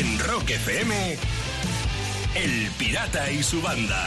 En 0.00 0.18
Rock 0.20 0.50
FM, 0.50 1.16
El 2.34 2.70
Pirata 2.78 3.30
y 3.30 3.42
su 3.42 3.60
banda. 3.60 4.06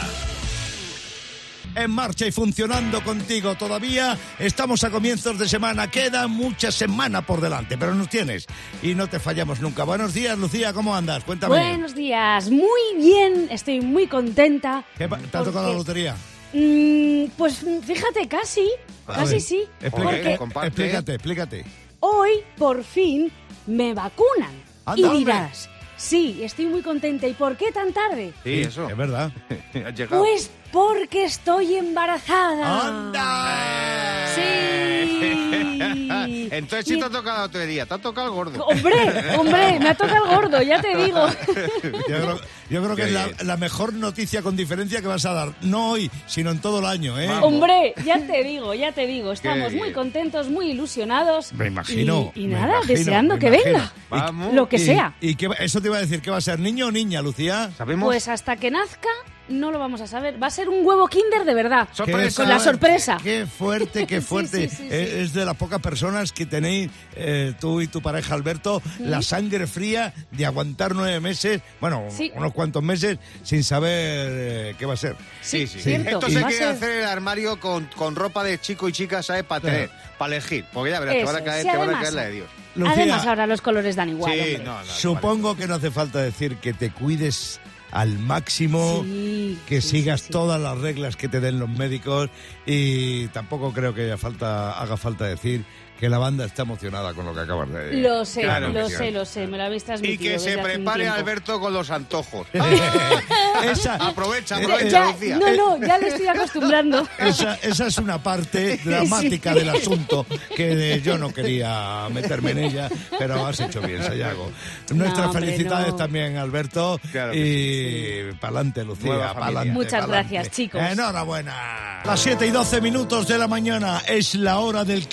en 1.76 1.90
marcha 1.90 2.24
y 2.26 2.30
funcionando 2.32 3.02
contigo 3.02 3.54
todavía. 3.56 4.16
Estamos 4.38 4.82
a 4.84 4.90
comienzos 4.90 5.38
de 5.38 5.48
semana, 5.48 5.90
queda 5.90 6.26
mucha 6.28 6.70
semana 6.72 7.22
por 7.26 7.40
delante, 7.40 7.76
pero 7.78 7.94
nos 7.94 8.08
tienes 8.08 8.46
y 8.82 8.94
no 8.94 9.08
te 9.08 9.18
fallamos 9.18 9.60
nunca. 9.60 9.82
Buenos 9.84 10.14
días, 10.14 10.38
Lucía, 10.38 10.72
¿cómo 10.72 10.94
andas? 10.96 11.22
Cuéntame. 11.24 11.54
Buenos 11.56 11.94
días, 11.94 12.48
muy 12.50 12.80
bien, 12.96 13.48
estoy 13.50 13.80
muy 13.80 14.06
contenta. 14.06 14.84
¿Qué 14.98 15.06
¿Te 15.08 15.36
ha 15.38 15.42
tocado 15.44 15.68
la 15.72 15.74
lotería? 15.78 16.16
Mm, 16.52 17.26
pues 17.36 17.64
fíjate, 17.84 18.28
casi, 18.28 18.68
A 19.08 19.14
casi 19.14 19.32
ver, 19.34 19.40
sí. 19.40 19.64
explica- 19.80 20.10
Porque 20.10 20.36
comparte. 20.38 20.68
Explícate, 20.68 21.14
explícate. 21.14 21.64
hoy 22.00 22.30
por 22.56 22.82
fin 22.84 23.30
me 23.66 23.94
vacunan. 23.94 24.62
Anda, 24.86 25.00
y 25.00 25.04
hombre. 25.04 25.18
dirás, 25.20 25.70
sí, 25.96 26.40
estoy 26.42 26.66
muy 26.66 26.82
contenta. 26.82 27.26
¿Y 27.26 27.34
por 27.34 27.56
qué 27.56 27.72
tan 27.72 27.92
tarde? 27.92 28.32
Sí, 28.42 28.60
eso. 28.62 28.88
Es 28.88 28.96
verdad. 28.96 29.30
Has 29.86 29.94
llegado. 29.94 30.22
Pues 30.22 30.50
porque 30.74 31.24
estoy 31.24 31.76
embarazada. 31.76 32.88
¡Anda! 32.88 34.26
Sí. 34.34 34.42
Entonces 36.50 36.86
sí 36.86 36.94
Y- 36.94 36.98
te 36.98 37.04
ha 37.04 37.10
tocado 37.10 37.36
la 37.36 37.42
lotería, 37.44 37.86
te 37.86 37.94
ha 37.94 37.98
tocado 37.98 38.26
el 38.26 38.32
gordo. 38.34 38.64
Hombre, 38.66 39.36
hombre, 39.38 39.78
me 39.78 39.88
ha 39.90 39.94
tocado 39.94 40.24
el 40.26 40.34
gordo, 40.34 40.60
ya 40.62 40.80
te 40.80 40.96
digo. 40.96 41.28
Yo 42.08 42.16
creo, 42.16 42.40
yo 42.70 42.82
creo 42.82 42.96
que 42.96 43.02
es 43.04 43.44
la, 43.44 43.56
mejor 43.56 43.92
noticia 43.92 44.42
con 44.42 44.56
diferencia 44.56 45.00
que 45.00 45.06
vas 45.06 45.24
a 45.26 45.32
dar. 45.32 45.54
No 45.62 45.90
hoy, 45.90 46.10
sino 46.26 46.50
en 46.50 46.58
todo 46.60 46.80
el 46.80 46.86
año, 46.86 47.16
¿eh? 47.20 47.28
Vamos. 47.28 47.44
Hombre, 47.44 47.94
ya 48.04 48.18
te 48.26 48.42
digo, 48.42 48.74
ya 48.74 48.90
te 48.90 49.06
digo, 49.06 49.30
estamos 49.32 49.72
muy 49.74 49.92
contentos, 49.92 50.48
muy 50.48 50.70
ilusionados. 50.72 51.52
Me 51.52 51.68
imagino. 51.68 52.32
Y, 52.34 52.46
nada, 52.48 52.78
imagino, 52.78 52.98
deseando 52.98 53.38
que 53.38 53.46
imagino. 53.46 53.72
venga. 53.78 53.92
Vamos. 54.10 54.54
Lo 54.54 54.68
que 54.68 54.76
y- 54.76 54.86
sea. 54.86 55.14
¿Y 55.20 55.36
qué 55.36 55.50
eso 55.60 55.80
te 55.80 55.86
iba 55.88 55.98
a 55.98 56.00
decir? 56.00 56.20
¿Qué 56.20 56.30
va 56.32 56.38
a 56.38 56.40
ser, 56.40 56.58
niño 56.58 56.88
o 56.88 56.90
niña, 56.90 57.22
Lucía? 57.22 57.70
¿Sabemos? 57.78 58.06
Pues 58.06 58.26
hasta 58.26 58.56
que 58.56 58.72
nazca 58.72 59.08
no 59.48 59.70
lo 59.70 59.78
vamos 59.78 60.00
a 60.00 60.06
saber. 60.06 60.42
Va 60.42 60.46
a 60.46 60.50
ser 60.50 60.68
un 60.68 60.84
huevo 60.86 61.06
kinder 61.08 61.44
de 61.44 61.54
verdad. 61.54 61.88
Sorpresa. 61.92 62.42
Con 62.42 62.48
la 62.50 62.58
sorpresa. 62.58 63.18
Qué 63.22 63.46
fuerte, 63.46 64.06
qué 64.06 64.20
fuerte. 64.22 64.68
sí, 64.68 64.76
sí, 64.76 64.76
sí. 64.84 64.88
Eh, 64.90 65.22
Es 65.22 65.32
de 65.34 65.44
las 65.44 65.54
pocas 65.56 65.80
personas 65.80 66.32
que 66.32 66.46
tenéis, 66.46 66.90
eh, 67.16 67.52
tú 67.60 67.80
y 67.80 67.86
tu 67.86 68.00
pareja 68.00 68.34
Alberto, 68.34 68.80
la 69.00 69.20
sangre 69.22 69.66
fría 69.66 70.12
de 70.30 70.46
aguantar 70.46 70.94
nueve 70.94 71.20
meses, 71.20 71.60
bueno, 71.80 72.04
Sí. 72.10 72.32
unos 72.34 72.52
cuantos 72.52 72.82
meses, 72.82 73.18
sin 73.42 73.62
saber 73.64 73.90
eh, 74.32 74.74
qué 74.78 74.86
va 74.86 74.94
a 74.94 74.96
ser. 74.96 75.16
Sí, 75.42 75.66
sí. 75.66 75.80
cierto. 75.80 76.08
Esto 76.10 76.28
se 76.28 76.34
quiere 76.42 76.52
ser- 76.58 76.68
hacer 76.68 76.90
el 77.02 77.04
armario 77.04 77.60
con, 77.60 77.84
con 77.96 78.16
ropa 78.16 78.42
de 78.44 78.58
chico 78.60 78.88
y 78.88 78.92
chica, 78.92 79.22
¿sabes? 79.22 79.44
Para 79.44 79.60
tener, 79.60 79.90
para 80.18 80.36
elegir. 80.36 80.64
Porque 80.72 80.90
ya 80.90 81.00
verás, 81.00 81.14
te 81.14 81.20
Eso 81.22 81.26
van 81.26 81.36
a 81.36 81.38
es. 81.40 81.44
caer, 81.44 81.62
Sí, 81.64 81.70
te 81.70 81.76
van 81.76 81.80
a 81.80 81.84
además- 81.84 82.02
caer 82.02 82.14
la 82.14 82.22
de 82.24 82.30
Dios. 82.32 82.46
Lucía, 82.76 82.92
Además, 82.94 83.26
ahora 83.26 83.46
los 83.46 83.60
colores 83.60 83.94
dan 83.94 84.08
igual. 84.08 84.32
no, 84.64 84.78
no. 84.82 84.84
supongo 84.90 85.54
que 85.56 85.68
no 85.68 85.74
hace 85.76 85.92
falta 85.92 86.18
decir 86.20 86.56
que 86.56 86.72
te 86.72 86.90
cuides 86.90 87.60
al 87.94 88.18
máximo. 88.18 89.02
Sí, 89.04 89.58
que 89.66 89.80
sí, 89.80 89.88
sigas 89.88 90.22
sí, 90.22 90.32
todas 90.32 90.60
las 90.60 90.78
reglas 90.78 91.16
que 91.16 91.28
te 91.28 91.40
den 91.40 91.58
los 91.58 91.70
médicos 91.70 92.28
y 92.66 93.28
tampoco 93.28 93.72
creo 93.72 93.94
que 93.94 94.02
haya 94.02 94.18
falta, 94.18 94.72
haga 94.72 94.96
falta 94.96 95.24
decir 95.24 95.64
que 96.00 96.08
la 96.08 96.18
banda 96.18 96.44
está 96.44 96.62
emocionada 96.62 97.14
con 97.14 97.24
lo 97.24 97.34
que 97.34 97.40
acabas 97.40 97.70
de 97.70 97.92
Lo 97.94 98.24
sé, 98.24 98.42
Claro 98.42 98.68
lo 98.70 98.88
sí. 98.88 98.96
sé, 98.96 99.10
lo 99.10 99.24
sé. 99.24 99.46
Me 99.46 99.56
lo 99.56 99.64
habéis 99.64 99.82
Y 99.84 99.86
transmitido. 99.86 100.32
que 100.34 100.38
se 100.38 100.58
prepare. 100.58 101.08
Alberto 101.08 101.60
con 101.60 101.72
los 101.72 101.90
antojos. 101.90 102.46
esa, 103.64 103.94
Aprovecha, 103.96 104.56
aprovecha, 104.56 104.88
Ya, 104.88 105.10
Lucía. 105.12 105.36
no, 105.38 105.78
no, 105.78 105.86
ya 105.86 105.98
le 105.98 106.08
estoy 106.08 106.26
acostumbrando. 106.26 107.06
esa, 107.18 107.54
esa 107.62 107.86
es 107.86 107.98
una 107.98 108.22
parte 108.22 108.76
dramática 108.84 109.52
Sí. 109.52 109.58
del 109.60 109.68
asunto 109.70 110.26
que 110.56 110.94
eh, 110.94 111.00
yo 111.02 111.16
no 111.18 111.32
quería 111.32 112.08
meterme 112.12 112.50
en 112.52 112.58
ella, 112.58 112.88
pero 113.18 113.46
has 113.46 113.60
hecho 113.60 113.80
bien, 113.80 114.02
Sayago. 114.02 114.50
Nuestras 114.92 115.26
hombre, 115.28 115.46
felicidades 115.46 115.88
no. 115.88 115.96
también, 115.96 116.36
Alberto. 116.36 117.00
Claro 117.12 117.32
y 117.34 118.32
pa'lante, 118.40 118.84
Lucía, 118.84 119.32
pa'lante. 119.34 119.70
Muchas 119.72 120.04
pa'lante. 120.06 120.34
gracias, 120.34 120.50
chicos. 120.56 120.80
Enhorabuena. 120.82 122.02
Las 122.04 122.20
7 122.20 122.46
y 122.46 122.50
12 122.50 122.80
minutos 122.80 123.26
de 123.28 123.38
la 123.38 123.48
mañana 123.48 124.02
es 124.06 124.34
la 124.34 124.58
hora 124.58 124.84
del 124.84 125.08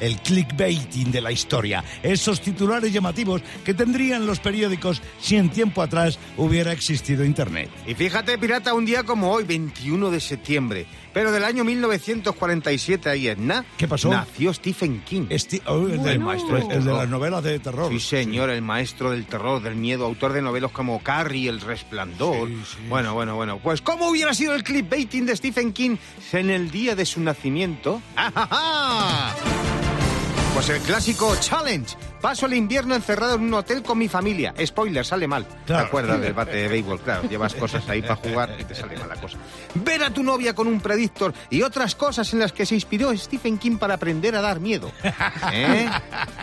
el 0.00 0.16
clickbaiting 0.18 1.10
de 1.10 1.20
la 1.20 1.32
historia. 1.32 1.84
Esos 2.02 2.40
titulares 2.40 2.92
llamativos 2.92 3.42
que 3.64 3.74
tendrían 3.74 4.26
los 4.26 4.40
periódicos 4.40 5.02
si 5.20 5.36
en 5.36 5.50
tiempo 5.50 5.82
atrás 5.82 6.18
hubiera 6.36 6.72
existido 6.72 7.24
Internet. 7.24 7.70
Y 7.86 7.94
fíjate, 7.94 8.38
pirata, 8.38 8.74
un 8.74 8.86
día 8.86 9.04
como 9.04 9.30
hoy, 9.30 9.44
21 9.44 10.10
de 10.10 10.20
septiembre, 10.20 10.86
pero 11.12 11.32
del 11.32 11.44
año 11.44 11.64
1947 11.64 13.08
ahí 13.10 13.28
en 13.28 13.46
Na, 13.46 13.64
¿Qué 13.76 13.86
pasó? 13.88 14.08
nació 14.10 14.52
Stephen 14.54 15.02
King. 15.04 15.26
Esti- 15.30 15.62
oh, 15.66 15.86
el, 15.88 16.02
del- 16.02 16.18
Bueno. 16.20 16.70
el 16.70 16.84
de 16.84 16.92
las 16.92 17.08
novelas 17.08 17.42
de 17.42 17.58
terror. 17.58 17.90
Sí, 17.92 18.00
señor, 18.00 18.50
el 18.50 18.62
maestro 18.62 19.10
del 19.10 19.26
terror, 19.26 19.62
del 19.62 19.76
miedo, 19.76 20.04
autor 20.04 20.32
de 20.32 20.42
novelas 20.42 20.70
como 20.72 21.02
Carrie, 21.02 21.48
El 21.48 21.60
Resplandor. 21.60 22.48
Sí, 22.48 22.62
sí. 22.72 22.78
Bueno, 22.88 23.14
bueno, 23.14 23.34
bueno. 23.36 23.58
Pues, 23.62 23.80
¿cómo 23.82 24.08
hubiera 24.08 24.34
sido 24.34 24.54
el 24.54 24.62
clickbaiting 24.64 25.26
de 25.26 25.36
Stephen 25.36 25.72
King 25.72 25.96
en 26.32 26.50
el 26.50 26.70
día 26.70 26.94
de 26.94 27.04
su 27.06 27.20
nacimiento? 27.20 28.00
¡Ajaja! 28.16 29.34
Pues 30.54 30.68
el 30.68 30.80
clásico 30.82 31.34
challenge. 31.40 31.96
Paso 32.22 32.46
el 32.46 32.54
invierno 32.54 32.94
encerrado 32.94 33.34
en 33.34 33.40
un 33.42 33.52
hotel 33.54 33.82
con 33.82 33.98
mi 33.98 34.06
familia. 34.06 34.54
Spoiler, 34.64 35.04
sale 35.04 35.26
mal. 35.26 35.44
Claro. 35.66 35.82
¿Te 35.82 35.88
acuerdas 35.88 36.20
del 36.20 36.32
bate 36.32 36.56
de 36.56 36.68
béisbol? 36.68 37.00
Claro, 37.00 37.28
llevas 37.28 37.52
cosas 37.52 37.88
ahí 37.88 38.00
para 38.00 38.14
jugar 38.14 38.56
y 38.60 38.62
te 38.62 38.76
sale 38.76 38.96
mal 38.96 39.08
la 39.08 39.16
cosa. 39.16 39.38
Ver 39.74 40.04
a 40.04 40.10
tu 40.10 40.22
novia 40.22 40.54
con 40.54 40.68
un 40.68 40.80
predictor 40.80 41.34
y 41.50 41.62
otras 41.62 41.96
cosas 41.96 42.32
en 42.32 42.38
las 42.38 42.52
que 42.52 42.64
se 42.64 42.76
inspiró 42.76 43.14
Stephen 43.16 43.58
King 43.58 43.76
para 43.76 43.94
aprender 43.94 44.36
a 44.36 44.40
dar 44.40 44.60
miedo. 44.60 44.92
¿Eh? 45.52 45.90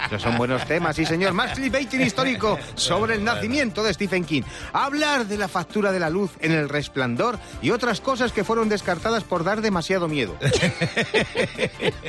Esos 0.07 0.21
son 0.21 0.37
buenos 0.37 0.65
temas, 0.65 0.97
sí 0.97 1.05
señor. 1.05 1.31
Más 1.31 1.53
clickbaiting 1.53 2.01
histórico 2.01 2.59
sobre 2.75 3.15
el 3.15 3.23
nacimiento 3.23 3.81
de 3.81 3.93
Stephen 3.93 4.25
King. 4.25 4.43
Hablar 4.73 5.27
de 5.27 5.37
la 5.37 5.47
factura 5.47 5.93
de 5.93 5.99
la 6.01 6.09
luz 6.09 6.31
en 6.41 6.51
el 6.51 6.67
resplandor 6.67 7.39
y 7.61 7.71
otras 7.71 8.01
cosas 8.01 8.33
que 8.33 8.43
fueron 8.43 8.67
descartadas 8.67 9.23
por 9.23 9.45
dar 9.45 9.61
demasiado 9.61 10.09
miedo. 10.09 10.35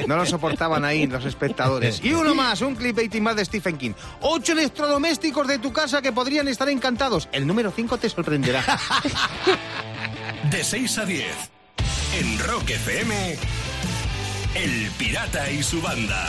No 0.07 0.17
lo 0.17 0.27
soportaban 0.27 0.85
ahí 0.85 1.07
los 1.07 1.25
espectadores. 1.25 2.01
Y 2.03 2.13
uno 2.15 2.35
más, 2.35 2.63
un 2.63 2.75
clickbaiting 2.75 3.23
más 3.23 3.37
de 3.37 3.45
Stephen 3.45 3.60
King. 3.79 3.93
Ocho 4.21 4.53
electrodomésticos 4.53 5.47
de 5.47 5.59
tu 5.59 5.73
casa 5.73 6.03
que 6.03 6.13
podrían 6.13 6.49
estar 6.49 6.69
encantados. 6.69 7.29
El 7.33 7.47
número 7.47 7.73
5 7.75 7.99
te 7.99 8.09
sorprenderá. 8.09 8.65
De 10.51 10.65
6 10.65 10.99
a 10.99 11.05
10. 11.05 11.27
En 12.19 12.39
Rock 12.41 12.71
FM, 12.71 13.39
El 14.55 14.91
Pirata 14.99 15.51
y 15.51 15.63
su 15.63 15.81
banda. 15.81 16.27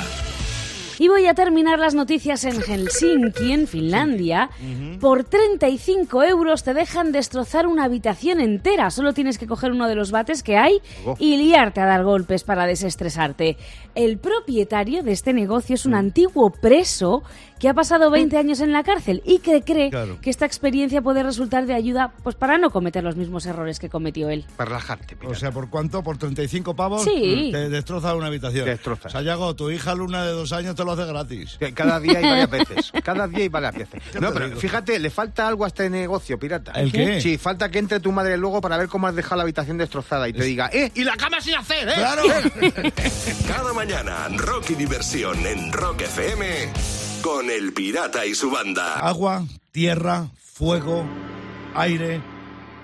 Y 1.01 1.07
voy 1.07 1.25
a 1.25 1.33
terminar 1.33 1.79
las 1.79 1.95
noticias 1.95 2.43
en 2.43 2.61
Helsinki, 2.61 3.53
en 3.53 3.65
Finlandia. 3.65 4.51
Por 4.99 5.23
35 5.23 6.21
euros 6.21 6.63
te 6.63 6.75
dejan 6.75 7.11
destrozar 7.11 7.65
una 7.65 7.85
habitación 7.85 8.39
entera. 8.39 8.91
Solo 8.91 9.11
tienes 9.11 9.39
que 9.39 9.47
coger 9.47 9.71
uno 9.71 9.87
de 9.87 9.95
los 9.95 10.11
bates 10.11 10.43
que 10.43 10.57
hay 10.57 10.79
y 11.17 11.37
liarte 11.37 11.81
a 11.81 11.87
dar 11.87 12.03
golpes 12.03 12.43
para 12.43 12.67
desestresarte. 12.67 13.57
El 13.95 14.19
propietario 14.19 15.01
de 15.01 15.13
este 15.13 15.33
negocio 15.33 15.73
es 15.73 15.87
un 15.87 15.95
antiguo 15.95 16.51
preso 16.51 17.23
que 17.61 17.69
ha 17.69 17.73
pasado 17.75 18.09
20 18.09 18.35
años 18.37 18.59
en 18.59 18.71
la 18.71 18.81
cárcel 18.83 19.21
y 19.23 19.37
que 19.37 19.61
cree 19.61 19.91
Claro. 19.91 20.17
que 20.19 20.31
esta 20.31 20.47
experiencia 20.47 21.01
puede 21.03 21.21
resultar 21.21 21.67
de 21.67 21.75
ayuda 21.75 22.11
pues 22.23 22.35
para 22.35 22.57
no 22.57 22.71
cometer 22.71 23.03
los 23.03 23.15
mismos 23.15 23.45
errores 23.45 23.77
que 23.79 23.87
cometió 23.87 24.29
él. 24.29 24.45
Para 24.57 24.69
relajarte, 24.71 25.15
pirata. 25.15 25.29
O 25.37 25.39
sea, 25.39 25.51
¿por 25.51 25.69
cuánto? 25.69 26.01
¿Por 26.03 26.17
35 26.17 26.75
pavos? 26.75 27.03
Sí. 27.03 27.49
Te 27.51 27.69
destroza 27.69 28.15
una 28.15 28.25
habitación. 28.27 28.65
Destroza. 28.65 29.09
Sayago, 29.09 29.55
tu 29.55 29.69
hija 29.69 29.93
Luna 29.93 30.25
de 30.25 30.31
dos 30.31 30.51
años 30.53 30.75
te 30.75 30.83
lo 30.83 30.93
hace 30.93 31.05
gratis. 31.05 31.57
Que 31.59 31.71
Cada 31.71 31.99
día 31.99 32.19
y 32.19 32.23
varias 32.23 32.49
veces. 32.69 32.91
Cada 33.03 33.27
día 33.27 33.43
y 33.45 33.47
varias 33.49 33.75
veces. 33.75 34.01
No, 34.19 34.29
te 34.29 34.33
pero 34.33 34.47
digo. 34.47 34.59
fíjate, 34.59 34.97
le 34.97 35.11
falta 35.11 35.47
algo 35.47 35.63
a 35.63 35.67
este 35.67 35.87
negocio, 35.87 36.39
pirata. 36.39 36.71
¿El 36.71 36.91
qué? 36.91 37.21
Sí, 37.21 37.37
falta 37.37 37.69
que 37.69 37.77
entre 37.77 37.99
tu 37.99 38.11
madre 38.11 38.37
luego 38.37 38.59
para 38.59 38.75
ver 38.77 38.87
cómo 38.87 39.05
has 39.05 39.15
dejado 39.15 39.35
la 39.37 39.43
habitación 39.43 39.77
destrozada 39.77 40.27
y 40.27 40.33
te 40.33 40.43
diga, 40.43 40.71
¡eh! 40.73 40.91
¡Y 40.95 41.03
la 41.03 41.15
cama 41.15 41.39
sin 41.39 41.53
hacer, 41.55 41.87
eh! 41.89 41.93
¡Claro! 41.93 42.23
Cada 43.47 43.71
mañana, 43.73 44.27
rock 44.37 44.71
y 44.71 44.73
diversión 44.75 45.45
en 45.45 45.71
Rock 45.71 46.01
FM 46.01 47.10
con 47.21 47.49
El 47.49 47.73
Pirata 47.73 48.25
y 48.25 48.33
su 48.33 48.49
banda. 48.51 48.95
Agua, 48.95 49.45
tierra, 49.71 50.27
fuego, 50.37 51.05
aire. 51.75 52.21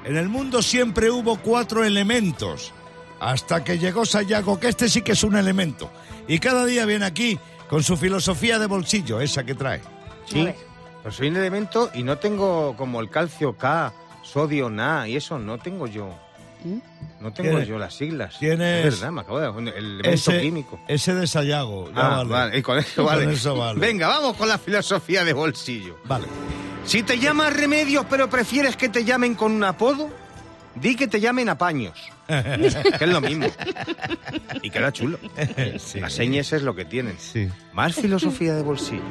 En 0.04 0.18
el 0.18 0.30
mundo 0.30 0.62
siempre 0.62 1.12
hubo 1.12 1.38
cuatro 1.38 1.84
elementos. 1.84 2.74
Hasta 3.20 3.64
que 3.64 3.80
llegó 3.80 4.06
Sayago, 4.06 4.60
que 4.60 4.70
este 4.70 4.90
sí 4.90 5.02
que 5.02 5.14
es 5.14 5.24
un 5.24 5.36
elemento. 5.36 5.92
Y 6.28 6.40
cada 6.40 6.66
día 6.66 6.86
viene 6.86 7.06
aquí 7.06 7.40
con 7.70 7.84
su 7.84 7.98
filosofía 7.98 8.60
de 8.60 8.68
bolsillo, 8.68 9.22
esa 9.22 9.44
que 9.44 9.56
trae. 9.56 9.82
Sí, 10.26 10.48
pues 11.04 11.16
soy 11.16 11.30
un 11.30 11.38
elemento 11.38 11.90
y 11.94 12.04
no 12.04 12.18
tengo 12.18 12.76
como 12.76 13.02
el 13.02 13.10
calcio 13.10 13.58
K, 13.58 13.94
sodio 14.24 14.70
Na 14.70 15.08
y 15.08 15.16
eso 15.16 15.40
no 15.40 15.58
tengo 15.58 15.88
yo. 15.88 16.10
¿Mm? 16.64 16.78
No 17.22 17.32
tengo 17.34 17.52
Tienes- 17.52 17.68
yo 17.68 17.78
las 17.78 17.94
siglas. 17.96 18.38
tienes- 18.40 18.86
Es 18.86 19.00
verdad, 19.00 19.12
me 19.12 19.22
acabo 19.22 19.40
de... 19.40 19.48
El 19.48 19.68
elemento 19.78 20.10
Ese, 20.10 20.42
químico. 20.42 20.80
ese 20.88 21.14
de 21.16 21.28
Sayago. 21.28 21.92
ya 21.92 21.94
Ah, 21.96 22.10
vale. 22.18 22.30
vale. 22.30 22.58
y 22.58 22.62
con 22.62 22.78
eso 22.80 22.96
Con 22.96 23.06
vale. 23.06 23.32
eso 23.34 23.56
vale. 23.56 23.80
Venga, 23.80 24.08
vamos 24.08 24.36
con 24.38 24.48
la 24.50 24.58
filosofía 24.58 25.24
de 25.24 25.34
bolsillo. 25.34 25.98
Vale. 26.06 26.26
Si 26.86 27.04
te 27.04 27.20
llamas 27.20 27.54
Remedios 27.56 28.06
pero 28.10 28.30
prefieres 28.30 28.76
que 28.78 28.90
te 28.90 29.04
llamen 29.04 29.36
con 29.36 29.52
un 29.52 29.64
apodo, 29.64 30.10
di 30.76 30.96
que 30.96 31.08
te 31.08 31.20
llamen 31.20 31.50
Apaños. 31.50 31.98
que 32.28 32.98
es 33.06 33.10
lo 33.10 33.22
mismo. 33.22 33.48
Y 34.62 34.70
queda 34.70 34.92
chulo. 34.92 35.18
Sí. 35.80 36.00
Las 36.00 36.14
señas 36.14 36.52
es 36.54 36.62
lo 36.62 36.76
que 36.76 36.86
tienen. 36.86 37.16
Sí. 37.20 37.50
Más 37.74 37.96
filosofía 37.96 38.54
de 38.56 38.62
bolsillo. 38.64 39.02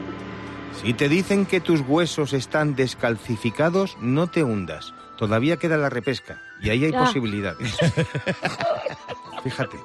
Si 0.83 0.93
te 0.93 1.09
dicen 1.09 1.47
que 1.47 1.61
tus 1.61 1.81
huesos 1.81 2.33
están 2.35 2.75
descalcificados, 2.77 3.97
no 4.01 4.27
te 4.27 4.43
hundas. 4.45 4.93
Todavía 5.17 5.57
queda 5.57 5.77
la 5.77 5.89
repesca 5.91 6.43
y 6.61 6.71
ahí 6.71 6.85
hay 6.85 6.93
Ah. 6.95 7.05
posibilidades. 7.05 7.75
Fíjate, 9.45 9.77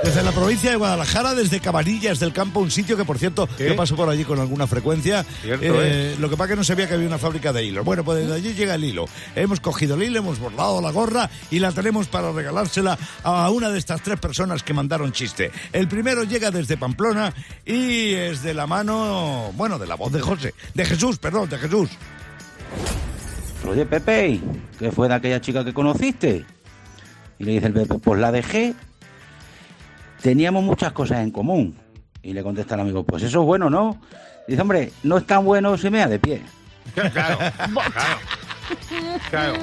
Desde 0.02 0.22
la 0.22 0.32
provincia 0.32 0.70
de 0.70 0.76
Guadalajara, 0.76 1.34
desde 1.34 1.61
Cabanillas 1.61 2.19
del 2.19 2.32
Campo, 2.32 2.61
un 2.61 2.70
sitio 2.70 2.96
que, 2.96 3.05
por 3.05 3.19
cierto, 3.19 3.46
¿Qué? 3.58 3.69
yo 3.69 3.76
paso 3.76 3.94
por 3.94 4.08
allí 4.08 4.25
con 4.25 4.40
alguna 4.40 4.67
frecuencia. 4.67 5.25
Cierto, 5.43 5.67
Eh, 5.82 6.17
Lo 6.19 6.31
que 6.31 6.37
pasa 6.38 6.49
que 6.50 6.56
no 6.56 6.64
sabía 6.64 6.88
que 6.88 6.94
había 6.94 7.06
una 7.06 7.19
fábrica 7.19 7.52
de 7.52 7.62
hilos. 7.64 7.84
Bueno, 7.84 8.05
pues 8.05 8.20
desde 8.20 8.34
allí 8.34 8.55
llega 8.55 8.75
el 8.76 8.84
hilo. 8.84 9.05
Hemos 9.37 9.61
cogido 9.61 9.96
el 9.96 10.05
hilo, 10.05 10.20
hemos 10.20 10.38
bordado 10.38 10.81
la 10.81 10.90
gorra 10.90 11.28
y 11.50 11.58
la 11.58 11.72
tenemos 11.72 12.06
para 12.08 12.32
regalársela 12.32 12.96
a 13.22 13.50
una 13.50 13.69
de 13.70 13.78
estas 13.78 14.02
tres 14.02 14.19
personas 14.19 14.62
que 14.62 14.72
mandaron 14.72 15.12
chiste. 15.12 15.52
El 15.75 15.88
primero 15.88 16.25
llega 16.25 16.50
desde 16.50 16.78
Pamplona 16.78 17.34
y 17.67 18.14
es 18.14 18.43
de 18.43 18.55
la 18.55 18.67
mano, 18.67 19.52
bueno, 19.56 19.78
de 19.78 19.87
la 19.87 19.96
voz 19.96 20.11
de 20.11 20.22
José, 20.22 20.55
de 20.72 20.84
Jesús, 20.87 21.19
perdón, 21.19 21.50
de 21.50 21.58
Jesús. 21.58 21.90
Oye, 23.68 23.86
Pepe, 23.86 24.40
¿qué 24.78 24.90
fue 24.90 25.08
de 25.08 25.14
aquella 25.14 25.40
chica 25.40 25.64
que 25.64 25.72
conociste? 25.72 26.44
Y 27.38 27.44
le 27.44 27.52
dice 27.52 27.66
el 27.66 27.72
Pepe, 27.72 27.94
pues 28.02 28.20
la 28.20 28.32
dejé. 28.32 28.74
Teníamos 30.22 30.64
muchas 30.64 30.92
cosas 30.92 31.20
en 31.20 31.30
común. 31.30 31.76
Y 32.22 32.32
le 32.32 32.42
contesta 32.42 32.74
el 32.74 32.80
amigo, 32.82 33.04
pues 33.04 33.22
eso 33.22 33.40
es 33.40 33.46
bueno, 33.46 33.70
¿no? 33.70 34.00
Dice, 34.48 34.60
hombre, 34.60 34.92
no 35.04 35.18
es 35.18 35.26
tan 35.26 35.44
bueno 35.44 35.76
si 35.78 35.88
mea 35.88 36.06
de 36.08 36.18
pie. 36.18 36.42
Claro, 36.94 37.38
claro, 37.38 37.38
claro. 39.30 39.54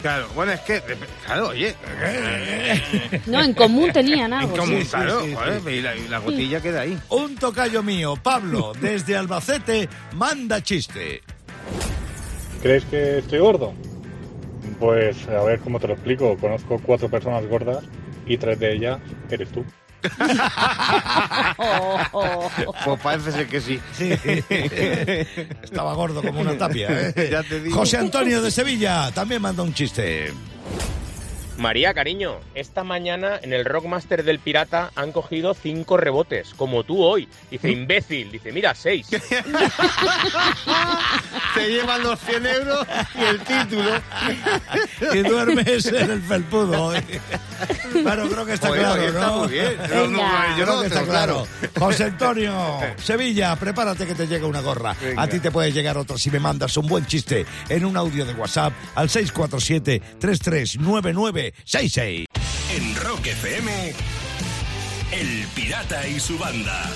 Claro, 0.00 0.28
bueno, 0.34 0.52
es 0.52 0.60
que, 0.60 0.80
claro, 1.26 1.48
oye. 1.48 1.74
No, 3.26 3.42
en 3.42 3.52
común 3.54 3.90
tenían 3.92 4.32
En 4.32 4.32
algo. 4.34 4.56
común, 4.56 4.82
sí. 4.82 4.88
claro, 4.88 5.20
sí, 5.22 5.28
sí. 5.30 5.34
joder, 5.34 5.74
Y, 5.74 5.82
la, 5.82 5.96
y 5.96 6.08
la 6.08 6.18
gotilla 6.18 6.60
queda 6.60 6.80
ahí. 6.82 6.98
Un 7.10 7.34
tocayo 7.36 7.82
mío, 7.82 8.14
Pablo, 8.22 8.72
desde 8.80 9.16
Albacete, 9.16 9.88
manda 10.14 10.62
chiste. 10.62 11.22
¿Crees 12.62 12.84
que 12.84 13.18
estoy 13.18 13.40
gordo? 13.40 13.72
Pues 14.78 15.28
a 15.28 15.42
ver 15.42 15.58
cómo 15.60 15.80
te 15.80 15.88
lo 15.88 15.94
explico. 15.94 16.36
Conozco 16.38 16.80
cuatro 16.84 17.08
personas 17.08 17.44
gordas 17.46 17.84
y 18.26 18.36
tres 18.36 18.58
de 18.60 18.74
ellas 18.74 19.00
eres 19.30 19.50
tú. 19.50 19.64
Pues 22.84 23.00
parece 23.00 23.32
ser 23.32 23.46
que 23.46 23.60
sí. 23.60 23.80
Estaba 25.62 25.94
gordo 25.94 26.22
como 26.22 26.40
una 26.40 26.58
tapia. 26.58 26.88
¿eh? 26.90 27.28
Ya 27.30 27.42
te 27.42 27.60
digo. 27.60 27.76
José 27.76 27.98
Antonio 27.98 28.42
de 28.42 28.50
Sevilla 28.50 29.10
también 29.12 29.40
manda 29.42 29.62
un 29.62 29.72
chiste. 29.72 30.32
María, 31.58 31.92
cariño, 31.94 32.40
esta 32.54 32.82
mañana 32.82 33.38
en 33.42 33.52
el 33.52 33.64
Rockmaster 33.64 34.24
del 34.24 34.38
Pirata 34.38 34.90
han 34.96 35.12
cogido 35.12 35.54
cinco 35.54 35.96
rebotes, 35.96 36.54
como 36.56 36.82
tú 36.82 37.02
hoy. 37.02 37.28
Dice, 37.50 37.70
imbécil. 37.70 38.30
Dice, 38.32 38.52
mira, 38.52 38.74
seis. 38.74 39.06
Te 41.54 41.68
llevan 41.68 42.02
los 42.02 42.18
100 42.20 42.46
euros 42.46 42.86
y 43.14 43.22
el 43.22 43.40
título. 43.40 43.90
Y 45.12 45.18
duermes 45.18 45.86
en 45.86 46.10
el 46.10 46.22
felpudo. 46.22 46.92
Bueno, 48.02 48.28
creo 48.28 48.46
que 48.46 48.54
está 48.54 48.70
claro, 48.70 48.94
oye, 48.94 49.06
está 49.08 49.26
¿no? 49.26 49.38
muy 49.38 49.48
bien. 49.48 49.76
Venga. 49.78 50.06
No, 50.08 50.58
yo 50.58 50.64
Creo 50.64 50.74
no 50.76 50.80
que 50.80 50.86
está 50.86 51.02
claro. 51.04 51.46
José 51.78 52.04
Antonio, 52.04 52.78
Sevilla, 52.96 53.54
prepárate 53.56 54.06
que 54.06 54.14
te 54.14 54.26
llega 54.26 54.46
una 54.46 54.60
gorra. 54.60 54.96
Venga. 55.00 55.22
A 55.22 55.28
ti 55.28 55.38
te 55.40 55.50
puede 55.50 55.70
llegar 55.70 55.98
otra 55.98 56.16
si 56.16 56.30
me 56.30 56.40
mandas 56.40 56.76
un 56.76 56.86
buen 56.86 57.04
chiste 57.06 57.44
en 57.68 57.84
un 57.84 57.96
audio 57.96 58.24
de 58.24 58.32
WhatsApp 58.34 58.72
al 58.94 59.10
647-339966. 61.66 62.24
En 62.76 62.96
Rock 62.96 63.26
FM. 63.26 63.92
El 65.12 65.46
Pirata 65.54 66.08
y 66.08 66.18
su 66.18 66.38
banda. 66.38 66.90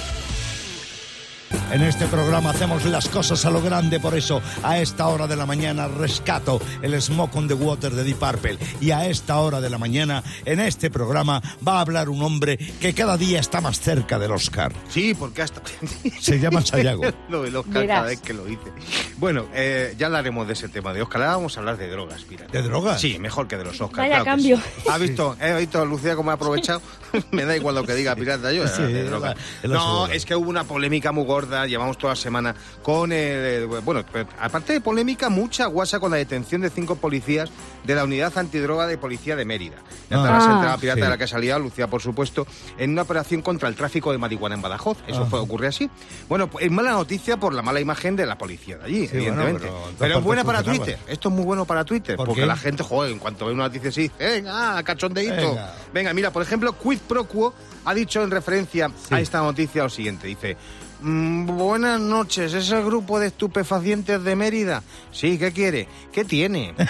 En 1.73 1.83
este 1.83 2.07
programa 2.07 2.51
hacemos 2.51 2.85
las 2.85 3.09
cosas 3.09 3.45
a 3.45 3.51
lo 3.51 3.61
grande, 3.61 4.01
por 4.01 4.15
eso 4.17 4.41
a 4.63 4.79
esta 4.79 5.07
hora 5.09 5.27
de 5.27 5.37
la 5.37 5.47
mañana 5.47 5.89
rescato 5.89 6.61
el 6.83 7.01
Smoke 7.01 7.37
on 7.37 7.49
the 7.49 7.55
Water 7.55 7.93
de 7.93 8.05
Deep 8.05 8.19
Purple 8.19 8.59
y 8.81 8.91
a 8.93 9.07
esta 9.07 9.39
hora 9.39 9.61
de 9.61 9.69
la 9.71 9.79
mañana 9.79 10.23
en 10.45 10.61
este 10.61 10.91
programa 10.91 11.43
va 11.67 11.79
a 11.79 11.81
hablar 11.81 12.09
un 12.09 12.23
hombre 12.23 12.57
que 12.57 12.95
cada 12.95 13.17
día 13.17 13.41
está 13.41 13.61
más 13.61 13.81
cerca 13.81 14.19
del 14.19 14.33
Oscar. 14.33 14.73
Sí, 14.89 15.15
porque 15.15 15.43
hasta... 15.43 15.61
Se 16.21 16.39
llama 16.39 16.63
Sayago. 16.63 17.03
Lo 17.29 17.43
del 17.43 17.57
Oscar 17.57 17.75
Verás. 17.83 17.97
cada 17.99 18.09
vez 18.09 18.21
que 18.21 18.33
lo 18.35 18.45
dice. 18.45 18.73
Bueno, 19.19 19.47
eh, 19.55 19.95
ya 19.99 20.07
hablaremos 20.07 20.47
de 20.47 20.53
ese 20.55 20.69
tema 20.69 20.93
de 20.93 21.03
Oscar. 21.03 21.23
Ahora 21.23 21.37
vamos 21.37 21.57
a 21.57 21.61
hablar 21.61 21.77
de 21.79 21.89
drogas, 21.89 22.25
mira. 22.29 22.47
¿De 22.47 22.63
drogas? 22.63 23.01
Sí, 23.01 23.19
mejor 23.19 23.49
que 23.49 23.57
de 23.57 23.65
los 23.65 23.81
Oscars. 23.81 24.09
Vaya 24.09 24.23
claro 24.23 24.25
cambio. 24.25 24.57
sí. 24.59 24.89
¿Ha 24.91 24.99
visto? 24.99 25.37
¿He 25.41 25.59
visto 25.59 25.81
a 25.81 25.85
Lucía 25.85 26.15
cómo 26.17 26.31
ha 26.31 26.35
aprovechado? 26.35 26.81
Me 27.33 27.45
da 27.45 27.57
igual 27.57 27.75
lo 27.75 27.85
que 27.85 27.95
diga 27.95 28.15
Pirata, 28.15 28.53
yo 28.53 28.67
Sí, 28.69 28.83
de 28.83 29.05
drogas. 29.05 29.37
No, 29.65 30.07
es 30.09 30.25
que 30.25 30.35
hubo 30.37 30.49
una 30.49 30.65
polémica 30.65 31.13
muy 31.13 31.25
gorda, 31.37 31.67
llevamos 31.67 31.99
toda 31.99 32.13
la 32.15 32.17
semana 32.17 32.55
con 32.83 33.13
el... 33.13 33.19
eh, 33.19 33.67
Bueno, 33.85 34.03
aparte 34.41 34.73
de 34.73 34.81
polémica, 34.81 35.29
mucha 35.29 35.67
guasa 35.67 36.01
con 36.01 36.11
la 36.11 36.17
detención 36.17 36.63
de 36.63 36.71
cinco 36.71 36.97
policías 36.97 37.51
de 37.85 37.95
la 37.95 38.05
unidad 38.05 38.37
antidroga 38.39 38.87
de 38.87 38.97
policía 38.97 39.37
de 39.37 39.45
Mérida. 39.45 39.77
Ya 40.09 40.17
Ah. 40.17 40.21
habrás 40.21 40.45
enterado, 40.47 40.79
Pirata, 40.79 40.97
Sí. 40.97 41.03
de 41.03 41.09
la 41.11 41.19
que 41.19 41.27
salido, 41.29 41.59
Lucía, 41.59 41.89
por 41.89 42.01
supuesto, 42.01 42.47
en 42.79 42.91
una 42.93 43.03
operación 43.03 43.43
contra 43.43 43.69
el 43.69 43.75
tráfico 43.77 44.13
de 44.13 44.19
marihuana 44.19 44.55
en 44.55 44.63
Badajoz. 44.63 44.97
Eso 45.07 45.21
Ajá. 45.23 45.31
fue, 45.31 45.41
ocurre 45.41 45.67
así. 45.69 45.91
Bueno, 46.29 46.49
pues 46.49 46.65
es 46.65 46.71
mala 46.73 46.93
noticia 46.93 47.37
por 47.37 47.53
la 47.53 47.61
mala 47.63 47.81
imagen 47.81 48.17
de 48.17 48.25
la 48.25 48.39
policía 48.39 48.79
de 48.79 48.85
allí, 48.87 49.07
Sí, 49.09 49.17
evidentemente. 49.17 49.69
bueno, 49.69 49.87
pero 49.99 50.19
es 50.19 50.25
buena 50.25 50.43
para. 50.45 50.63
Twitter. 50.63 50.99
Esto 51.07 51.29
es 51.29 51.35
muy 51.35 51.45
bueno 51.45 51.65
para 51.67 51.85
Twitter, 51.85 52.17
¿Por 52.17 52.27
porque 52.27 52.41
qué? 52.41 52.47
la 52.47 52.57
gente, 52.57 52.83
joder, 52.83 53.13
en 53.13 53.19
cuanto 53.19 53.45
ve 53.47 53.53
una 53.53 53.65
noticia 53.65 53.91
así, 53.91 54.11
venga, 54.19 54.83
cachondeíto. 54.83 55.35
Venga. 55.37 55.75
Venga. 55.93 56.15
mira, 56.15 56.31
por 56.33 56.43
ejemplo, 56.43 56.73
Quid 56.79 56.99
Pro 57.07 57.25
Quo 57.29 57.53
ha 57.85 57.95
dicho 57.95 58.23
en 58.23 58.31
referencia 58.31 58.91
a 59.11 59.21
esta 59.21 59.41
noticia 59.43 59.83
lo 59.83 59.91
siguiente, 59.91 60.27
dice... 60.29 60.57
"Mm, 61.01 61.47
buenas 61.47 62.01
noches, 62.01 62.53
¿es 62.55 62.71
el 62.71 62.85
grupo 62.85 63.19
de 63.21 63.29
estupefacientes 63.29 64.23
de 64.25 64.37
Mérida? 64.37 64.83
Sí, 65.13 65.39
¿qué 65.39 65.53
quiere? 65.53 65.89
¿Qué 66.13 66.25
tiene? 66.25 66.75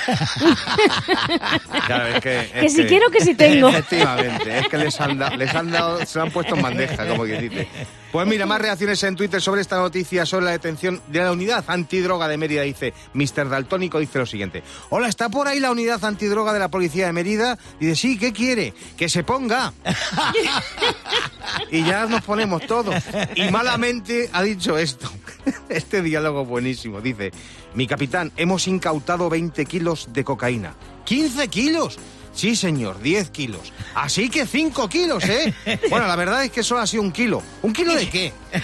Claro, 1.87 2.07
es 2.09 2.21
que, 2.21 2.41
es 2.41 2.51
Que 2.53 2.69
si 2.71 2.85
quiero, 2.85 3.11
que 3.11 3.21
si 3.21 3.35
tengo. 3.35 3.69
Efectivamente, 3.77 4.59
es 4.59 4.69
que 4.69 4.79
les 4.79 5.01
han, 5.01 5.19
da- 5.19 5.31
les 5.37 5.55
han 5.55 5.71
dado, 5.71 6.05
se 6.05 6.21
han 6.21 6.31
puesto 6.31 6.55
en 6.57 6.63
bandeja, 6.63 7.07
como 7.07 7.25
que 7.25 7.41
dice. 7.41 7.69
Pues 8.13 8.27
mira, 8.27 8.47
más 8.47 8.61
reacciones 8.61 9.03
en 9.03 9.17
Twitter 9.17 9.43
sobre 9.43 9.61
esta 9.61 9.79
noticia, 9.79 10.25
sobre 10.25 10.47
la 10.47 10.53
detención 10.53 11.03
de 11.09 11.19
la 11.19 11.33
unidad 11.33 11.65
antidroga 11.67 12.29
de 12.29 12.39
Mérida, 12.39 12.63
dice 12.63 12.95
Mr. 13.15 13.49
Daltónico, 13.49 13.99
dice 13.99 14.19
lo 14.19 14.27
siguiente. 14.27 14.63
Hola, 14.91 15.09
¿está 15.09 15.29
por 15.29 15.49
ahí 15.49 15.61
la 15.61 15.71
unidad 15.71 16.03
antidroga 16.05 16.53
de 16.53 16.59
la 16.59 16.69
policía 16.69 17.07
de 17.07 17.13
Mérida? 17.13 17.59
Dice, 17.79 17.97
sí, 17.97 18.19
¿qué 18.19 18.33
quiere? 18.33 18.73
Que 18.97 19.09
se 19.09 19.25
ponga. 19.25 19.73
y 21.71 21.85
ya 21.85 22.07
nos 22.07 22.23
ponemos 22.23 22.67
todos. 22.67 22.95
Y 23.35 23.51
malamente 23.51 24.31
ha 24.33 24.43
dicho 24.43 24.79
esto. 24.79 25.11
Este 25.69 26.03
diálogo 26.03 26.45
buenísimo. 26.45 27.01
Dice, 27.01 27.31
mi 27.75 27.87
capitán, 27.87 28.33
hemos 28.37 28.67
incautado 28.67 29.29
20 29.29 29.65
kilos 29.67 30.09
de 30.13 30.25
cocaína. 30.25 30.75
¿15 31.07 31.49
kilos? 31.49 31.99
Sí, 32.37 32.55
señor, 32.55 33.01
10 33.01 33.31
kilos. 33.31 33.73
Así 33.95 34.29
que 34.29 34.47
5 34.47 34.89
kilos, 34.91 35.25
¿eh? 35.25 35.55
Bueno, 35.91 36.07
la 36.07 36.17
verdad 36.17 36.45
es 36.45 36.53
que 36.53 36.63
solo 36.63 36.83
ha 36.83 36.87
sido 36.87 37.03
un 37.03 37.11
kilo. 37.11 37.43
¿Un 37.63 37.73
kilo 37.73 37.95
de 37.95 38.11
qué? 38.11 38.31
De 38.53 38.63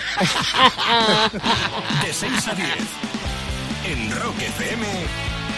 6 2.12 2.48
a 2.48 2.54
10. 2.54 2.68
En 3.86 4.20
Rock 4.20 4.38
FM. 4.40 4.86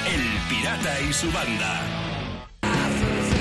El 0.06 0.23
Pirata 0.49 1.00
y 1.00 1.12
su 1.12 1.33
banda. 1.33 2.03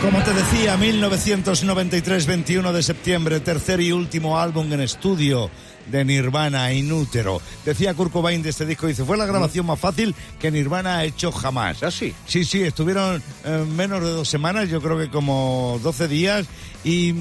Como 0.03 0.22
te 0.22 0.33
decía, 0.33 0.75
1993, 0.75 2.25
21 2.25 2.74
de 2.74 2.83
septiembre, 2.83 3.39
tercer 3.39 3.79
y 3.79 3.93
último 3.93 4.38
álbum 4.38 4.72
en 4.74 4.81
estudio 4.81 5.50
de 5.89 6.03
Nirvana, 6.03 6.74
Inútero. 6.74 7.41
Decía 7.63 7.93
Kurt 7.93 8.12
Cobain 8.12 8.43
de 8.43 8.50
este 8.50 8.65
disco, 8.65 8.86
dice, 8.86 9.05
fue 9.05 9.15
la 9.15 9.25
grabación 9.25 9.65
más 9.65 9.79
fácil 9.79 10.13
que 10.41 10.51
Nirvana 10.51 10.98
ha 10.98 11.05
hecho 11.05 11.31
jamás. 11.31 11.83
¿Ah, 11.83 11.89
sí? 11.89 12.13
Sí, 12.27 12.43
sí, 12.43 12.63
estuvieron 12.63 13.24
eh, 13.45 13.65
menos 13.77 14.01
de 14.01 14.10
dos 14.10 14.27
semanas, 14.27 14.67
yo 14.67 14.81
creo 14.81 14.98
que 14.98 15.07
como 15.07 15.79
12 15.81 16.10
días, 16.10 16.48
y 16.83 17.15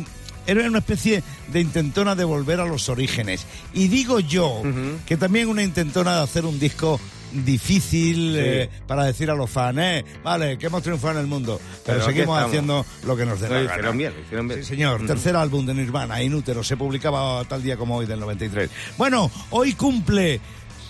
era 0.49 0.67
una 0.67 0.79
especie 0.79 1.23
de 1.53 1.61
intentona 1.61 2.17
de 2.17 2.25
volver 2.25 2.59
a 2.59 2.67
los 2.67 2.89
orígenes. 2.89 3.47
Y 3.73 3.87
digo 3.87 4.19
yo 4.19 4.61
que 5.07 5.17
también 5.17 5.49
una 5.49 5.63
intentona 5.63 6.17
de 6.17 6.23
hacer 6.25 6.45
un 6.45 6.59
disco 6.59 6.99
difícil 7.33 8.37
eh, 8.37 8.69
para 8.87 9.05
decir 9.05 9.31
a 9.31 9.35
los 9.35 9.51
fans, 9.51 9.79
eh, 9.79 10.05
vale, 10.23 10.59
que 10.59 10.67
hemos 10.67 10.83
triunfado 10.83 11.15
en 11.15 11.21
el 11.21 11.27
mundo, 11.27 11.61
pero, 11.85 12.05
seguimos 12.05 12.41
haciendo 12.43 12.85
lo 13.05 13.17
que 13.17 13.25
nos 13.25 13.41
dé 13.41 13.49
la 13.49 13.63
gana. 13.63 13.91
bien, 13.91 14.13
bien. 14.31 14.53
Sí, 14.55 14.65
señor. 14.65 15.07
Tercer 15.07 15.37
álbum 15.37 15.67
de 15.67 15.75
Nirvana, 15.75 16.23
Inútero, 16.23 16.63
se 16.63 16.77
publicaba 16.77 17.45
tal 17.45 17.63
día 17.63 17.77
como 17.77 17.97
hoy 17.97 18.07
del 18.07 18.21
93. 18.21 18.71
Bueno, 18.97 19.31
hoy 19.51 19.73
cumple 19.75 20.41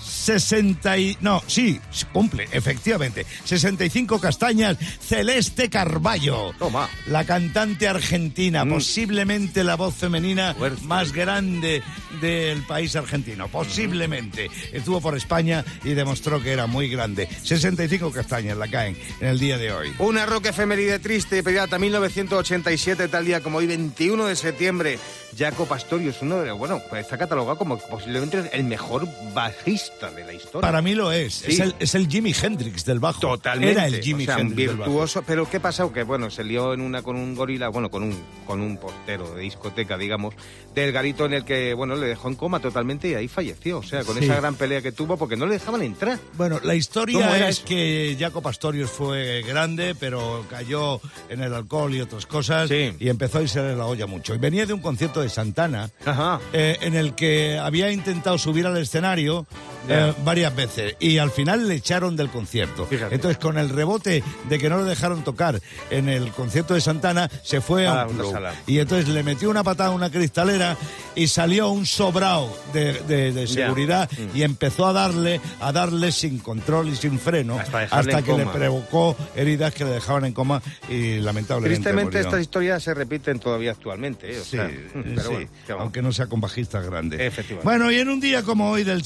60 0.03 0.99
y... 0.99 1.17
No, 1.21 1.43
sí, 1.47 1.81
cumple, 2.13 2.49
efectivamente. 2.53 3.27
65 3.45 4.21
castañas, 4.21 4.77
Celeste 5.01 5.69
Carballo. 5.71 6.53
Toma. 6.59 6.89
La 7.07 7.25
cantante 7.25 7.89
argentina, 7.89 8.65
posiblemente 8.67 9.65
la 9.65 9.77
voz 9.77 9.95
femenina 9.95 10.55
Fuerte. 10.55 10.85
más 10.85 11.13
grande 11.13 11.83
del 12.21 12.63
país 12.63 12.95
argentino. 12.97 13.49
Posiblemente. 13.49 14.51
Estuvo 14.73 15.01
por 15.01 15.17
España 15.17 15.65
y 15.85 15.95
demostró 15.95 16.43
que 16.43 16.53
era 16.53 16.67
muy 16.67 16.89
grande. 16.89 17.29
65 17.43 18.11
castañas 18.13 18.57
la 18.57 18.69
caen 18.69 18.97
en 19.21 19.29
el 19.29 19.39
día 19.39 19.59
de 19.59 19.73
hoy. 19.73 19.93
Una 19.99 20.27
rock 20.27 20.47
efeméride 20.47 20.99
triste, 20.99 21.43
pirata 21.43 21.79
1987, 21.79 23.09
tal 23.09 23.25
día 23.25 23.41
como 23.41 23.59
hoy, 23.59 23.67
21 23.67 24.27
de 24.27 24.37
septiembre. 24.37 24.99
Jaco 25.39 25.67
Pastorius, 25.67 26.17
uno 26.23 26.41
de 26.43 26.53
bueno, 26.53 26.81
pues 26.91 27.03
está 27.05 27.17
catalogado 27.19 27.57
como 27.57 27.79
posiblemente 27.79 28.51
el 28.53 28.65
mejor 28.65 29.07
bajista 29.35 30.11
de 30.11 30.25
la 30.25 30.33
historia. 30.33 30.61
Para 30.61 30.83
mí 30.83 30.95
lo 30.95 31.11
es. 31.13 31.35
Sí. 31.35 31.53
Es, 31.53 31.61
el, 31.61 31.75
es 31.79 31.95
el 31.95 32.09
Jimi 32.09 32.35
Hendrix 32.41 32.85
del 32.85 33.01
bajo. 33.01 33.21
Totalmente. 33.21 33.73
Era 33.73 33.87
el 33.87 34.01
Jimi 34.03 34.25
o 34.25 34.27
sea, 34.27 34.37
un 34.37 34.41
Hendrix 34.43 34.69
del 34.69 34.77
bajo. 34.77 34.91
virtuoso. 34.91 35.23
Pero 35.27 35.49
¿qué 35.49 35.61
pasó? 35.61 35.93
Que 35.93 36.03
bueno, 36.03 36.31
se 36.31 36.45
lió 36.45 36.75
en 36.75 36.81
una 36.81 37.03
con 37.03 37.17
un 37.17 37.35
gorila, 37.35 37.69
bueno, 37.69 37.91
con 37.91 38.03
un 38.03 38.23
con 38.47 38.61
un 38.61 38.77
portero 38.77 39.35
de 39.35 39.43
discoteca, 39.43 39.97
digamos, 39.97 40.35
del 40.75 40.93
garito 40.93 41.25
en 41.27 41.33
el 41.35 41.45
que, 41.45 41.73
bueno, 41.75 41.95
le 41.97 42.07
dejó 42.07 42.29
en 42.29 42.35
coma 42.35 42.61
totalmente 42.61 43.09
y 43.09 43.15
ahí 43.15 43.29
falleció. 43.29 43.79
O 43.79 43.83
sea, 43.83 44.05
con 44.05 44.19
Sí. 44.19 44.25
esa 44.25 44.37
gran 44.37 44.55
pelea 44.55 44.83
que 44.83 44.93
tuvo 44.93 45.17
porque 45.17 45.37
no 45.37 45.47
le 45.47 45.55
dejaban 45.55 45.83
entrar. 45.83 46.19
Bueno, 46.35 46.57
la 46.57 46.61
¿Cómo 46.61 46.73
historia 46.75 47.49
es 47.49 47.59
eso? 47.59 47.65
que 47.67 48.17
Jaco 48.21 48.43
Pastorius 48.43 48.91
fue 48.91 49.43
grande, 49.43 49.95
pero 49.99 50.45
cayó 50.51 51.01
en 51.29 51.41
el 51.43 51.55
alcohol 51.55 51.95
y 51.95 52.01
otras 52.03 52.27
cosas 52.27 52.69
Sí. 52.69 52.93
y 53.01 53.09
empezó 53.09 53.39
a 53.39 53.43
irse 53.43 53.63
de 53.63 53.75
la 53.77 53.87
olla 53.87 54.07
mucho. 54.07 54.35
Y 54.35 54.39
venía 54.39 54.67
de 54.67 54.73
un 54.75 54.81
concierto 54.81 55.22
de 55.23 55.29
Santana 55.29 55.91
Ajá. 56.05 56.41
eh, 56.53 56.77
en 56.81 56.95
el 56.95 57.15
que 57.15 57.59
había 57.59 57.91
intentado 57.91 58.37
subir 58.39 58.67
al 58.67 58.77
escenario 58.77 59.47
Eh, 59.89 60.13
varias 60.25 60.55
veces 60.55 60.97
y 61.01 61.19
al 61.19 61.31
final 61.31 61.67
le 61.69 61.75
echaron 61.75 62.17
del 62.17 62.29
concierto. 62.29 62.87
Fíjate. 62.87 63.15
Entonces, 63.15 63.39
con 63.39 63.59
el 63.59 63.69
rebote 63.69 64.23
de 64.49 64.59
que 64.59 64.69
no 64.69 64.79
le 64.81 64.85
dejaron 64.89 65.25
tocar 65.25 65.61
en 65.91 66.09
el 66.09 66.31
concierto 66.31 66.75
de 66.75 66.81
Santana, 66.81 67.29
se 67.43 67.61
fue 67.61 67.87
a 67.87 68.03
Ah, 68.03 68.07
un 68.07 68.15
una 68.15 68.23
club. 68.23 68.33
sala. 68.33 68.55
Y 68.67 68.79
entonces 68.79 69.09
le 69.09 69.23
metió 69.23 69.51
una 69.51 69.65
patada 69.65 69.91
a 69.91 69.93
una 69.93 70.11
cristalera 70.11 70.77
y 71.15 71.27
salió 71.27 71.71
un 71.71 71.85
sobrao 71.87 72.49
de, 72.73 72.93
de- 73.09 73.33
de 73.33 73.47
Ya. 73.47 73.67
seguridad 73.67 74.09
y 74.35 74.43
empezó 74.43 74.87
a 74.87 74.93
darle, 74.93 75.41
a 75.61 75.73
darle 75.73 76.13
sin 76.13 76.39
control 76.39 76.89
y 76.89 76.97
sin 76.97 77.19
freno 77.19 77.59
Hasta 77.91 78.23
que 78.23 78.33
le 78.35 78.47
provocó 78.47 79.17
heridas 79.35 79.75
que 79.75 79.85
le 79.85 79.91
dejaban 79.91 80.25
en 80.25 80.33
coma 80.33 80.63
y 80.89 81.19
lamentablemente 81.19 81.75
Tristemente 81.83 82.05
murió. 82.19 82.21
estas 82.21 82.41
historias 82.41 82.83
se 82.83 82.95
repiten 82.95 83.39
todavía 83.39 83.73
actualmente. 83.73 84.33
¿eh? 84.33 84.41
O 84.41 84.45
Sí, 84.45 84.59
aunque 85.79 86.03
no 86.03 86.13
sea 86.13 86.27
con 86.27 86.41
bajistas 86.41 86.85
grandes. 86.87 87.21
Efectivamente. 87.21 87.65
Bueno, 87.65 87.91
y 87.91 87.99
en 87.99 88.09
un 88.09 88.21
día 88.21 88.43
como 88.43 88.71
hoy 88.71 88.85
del 88.85 89.03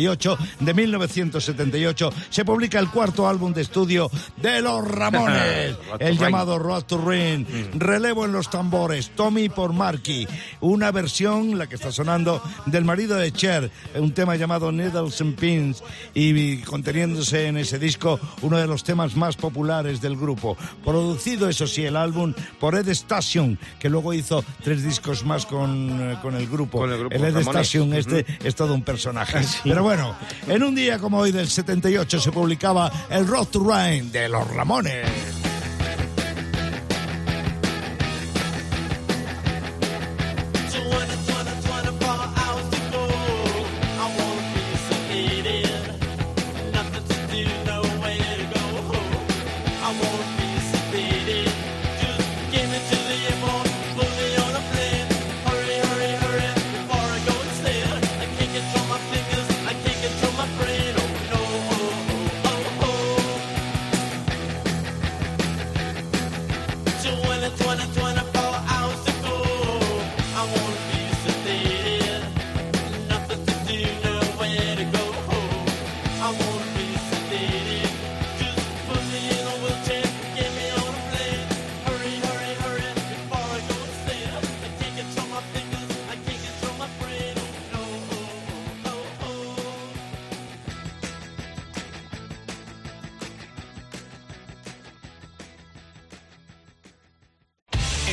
78, 0.00 0.38
de 0.60 0.74
1978, 0.74 2.12
se 2.30 2.44
publica 2.44 2.78
el 2.78 2.88
cuarto 2.88 3.28
álbum 3.28 3.52
de 3.52 3.62
estudio 3.62 4.10
de 4.36 4.62
Los 4.62 4.86
Ramones, 4.86 5.76
el 5.98 6.18
llamado 6.18 6.58
Road 6.58 6.84
to 6.84 6.98
Rain. 6.98 7.46
Relevo 7.74 8.24
en 8.24 8.32
los 8.32 8.50
tambores, 8.50 9.10
Tommy 9.10 9.48
por 9.48 9.72
Marky, 9.72 10.26
una 10.60 10.90
versión, 10.90 11.58
la 11.58 11.66
que 11.66 11.74
está 11.74 11.92
sonando, 11.92 12.42
del 12.66 12.84
marido 12.84 13.16
de 13.16 13.32
Cher, 13.32 13.70
un 13.94 14.12
tema 14.12 14.36
llamado 14.36 14.72
Needles 14.72 15.20
and 15.20 15.36
Pins, 15.38 15.82
y 16.14 16.58
conteniéndose 16.58 17.48
en 17.48 17.58
ese 17.58 17.78
disco 17.78 18.18
uno 18.42 18.56
de 18.56 18.66
los 18.66 18.84
temas 18.84 19.16
más 19.16 19.36
populares 19.36 20.00
del 20.00 20.16
grupo. 20.16 20.56
Producido, 20.84 21.48
eso 21.48 21.66
sí, 21.66 21.84
el 21.84 21.96
álbum 21.96 22.32
por 22.58 22.74
Ed 22.74 22.88
Station, 22.88 23.58
que 23.78 23.90
luego 23.90 24.14
hizo 24.14 24.44
tres 24.62 24.82
discos 24.82 25.24
más 25.24 25.46
con, 25.46 26.12
eh, 26.12 26.18
con 26.22 26.34
el 26.34 26.48
grupo. 26.48 26.78
Con 26.78 26.92
el 26.92 26.98
grupo 26.98 27.14
Ed 27.14 27.34
Ramones. 27.34 27.66
Station 27.66 27.92
este 27.94 28.24
es 28.42 28.54
todo 28.54 28.74
un 28.74 28.82
personaje. 28.82 29.40
Pero 29.64 29.82
bueno, 29.82 29.89
en 30.46 30.62
un 30.62 30.74
día 30.74 30.98
como 30.98 31.18
hoy 31.18 31.32
del 31.32 31.48
78 31.48 32.20
se 32.20 32.30
publicaba 32.30 32.90
el 33.10 33.26
Road 33.26 33.46
to 33.46 33.64
de 33.64 34.28
los 34.28 34.48
Ramones. 34.54 35.49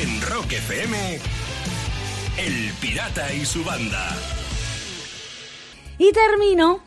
En 0.00 0.20
Rock 0.22 0.52
FM, 0.52 1.18
El 2.38 2.72
Pirata 2.80 3.32
y 3.32 3.44
su 3.44 3.64
banda. 3.64 4.16
Y 5.98 6.12
termino. 6.12 6.80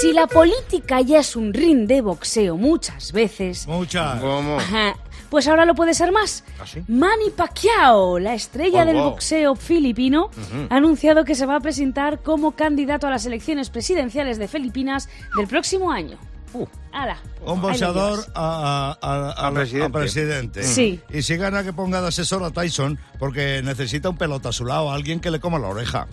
Si 0.00 0.12
la 0.12 0.26
política 0.26 1.00
ya 1.00 1.18
es 1.20 1.34
un 1.34 1.52
ring 1.52 1.86
de 1.86 2.00
boxeo 2.02 2.56
muchas 2.56 3.12
veces, 3.12 3.66
Muchas. 3.66 4.20
¿Cómo? 4.20 4.58
Ajá. 4.58 4.96
Pues 5.28 5.46
ahora 5.48 5.64
lo 5.64 5.74
puede 5.74 5.92
ser 5.94 6.12
más. 6.12 6.44
¿Ah, 6.60 6.66
sí? 6.66 6.82
Manny 6.88 7.30
Pacquiao, 7.36 8.18
la 8.18 8.34
estrella 8.34 8.82
Oh, 8.82 8.86
del 8.86 8.96
wow. 8.96 9.10
boxeo 9.10 9.54
filipino, 9.56 10.30
ha 10.70 10.76
anunciado 10.76 11.24
que 11.24 11.34
se 11.34 11.46
va 11.46 11.56
a 11.56 11.60
presentar 11.60 12.22
como 12.22 12.52
candidato 12.52 13.06
a 13.06 13.10
las 13.10 13.26
elecciones 13.26 13.70
presidenciales 13.70 14.38
de 14.38 14.48
Filipinas 14.48 15.08
del 15.36 15.46
próximo 15.46 15.90
año. 15.92 16.18
Uh. 16.52 16.66
Ala, 16.92 17.18
Un 17.44 17.60
boxeador 17.62 18.18
a, 18.34 18.96
a- 19.00 19.30
a- 19.44 19.46
A 19.46 19.52
presidente. 19.54 19.86
a 19.86 19.90
presidente. 20.00 20.62
Sí. 20.64 21.00
Y 21.08 21.22
si 21.22 21.36
gana 21.36 21.62
que 21.62 21.72
ponga 21.72 22.00
de 22.02 22.08
asesor 22.08 22.42
a 22.42 22.50
Tyson, 22.50 22.98
porque 23.20 23.62
necesita 23.62 24.08
un 24.10 24.16
pelota 24.16 24.48
a 24.48 24.52
su 24.52 24.64
lado, 24.64 24.90
alguien 24.90 25.20
que 25.20 25.30
le 25.30 25.38
coma 25.38 25.60
la 25.60 25.68
oreja. 25.68 26.08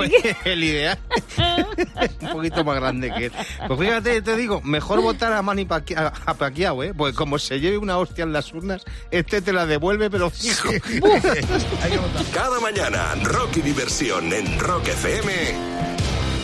el 0.46 0.64
ideal. 0.64 0.98
un 2.22 2.28
poquito 2.32 2.64
más 2.64 2.76
grande 2.76 3.12
que 3.12 3.26
él. 3.26 3.32
Pues 3.68 3.78
fíjate, 3.78 4.22
te 4.22 4.36
digo, 4.36 4.62
mejor 4.62 5.02
votar 5.02 5.34
a 5.34 5.42
Manny 5.42 5.66
Pacquiao, 5.66 6.10
a 6.24 6.34
Pacquiao, 6.34 6.82
¿eh? 6.82 6.94
Porque 6.96 7.14
como 7.14 7.38
se 7.38 7.60
lleve 7.60 7.76
una 7.76 7.98
hostia 7.98 8.24
en 8.24 8.32
las 8.32 8.52
urnas, 8.54 8.82
este 9.10 9.42
te 9.42 9.52
la 9.52 9.66
devuelve, 9.66 10.08
pero 10.08 10.30
fijo. 10.30 10.70
Hay 10.70 10.80
que 11.90 11.98
votar. 11.98 12.24
Cada 12.32 12.58
mañana, 12.60 13.14
rock 13.22 13.58
y 13.58 13.60
diversión 13.60 14.32
en 14.32 14.58
Rock 14.58 14.88
FM 14.88 15.91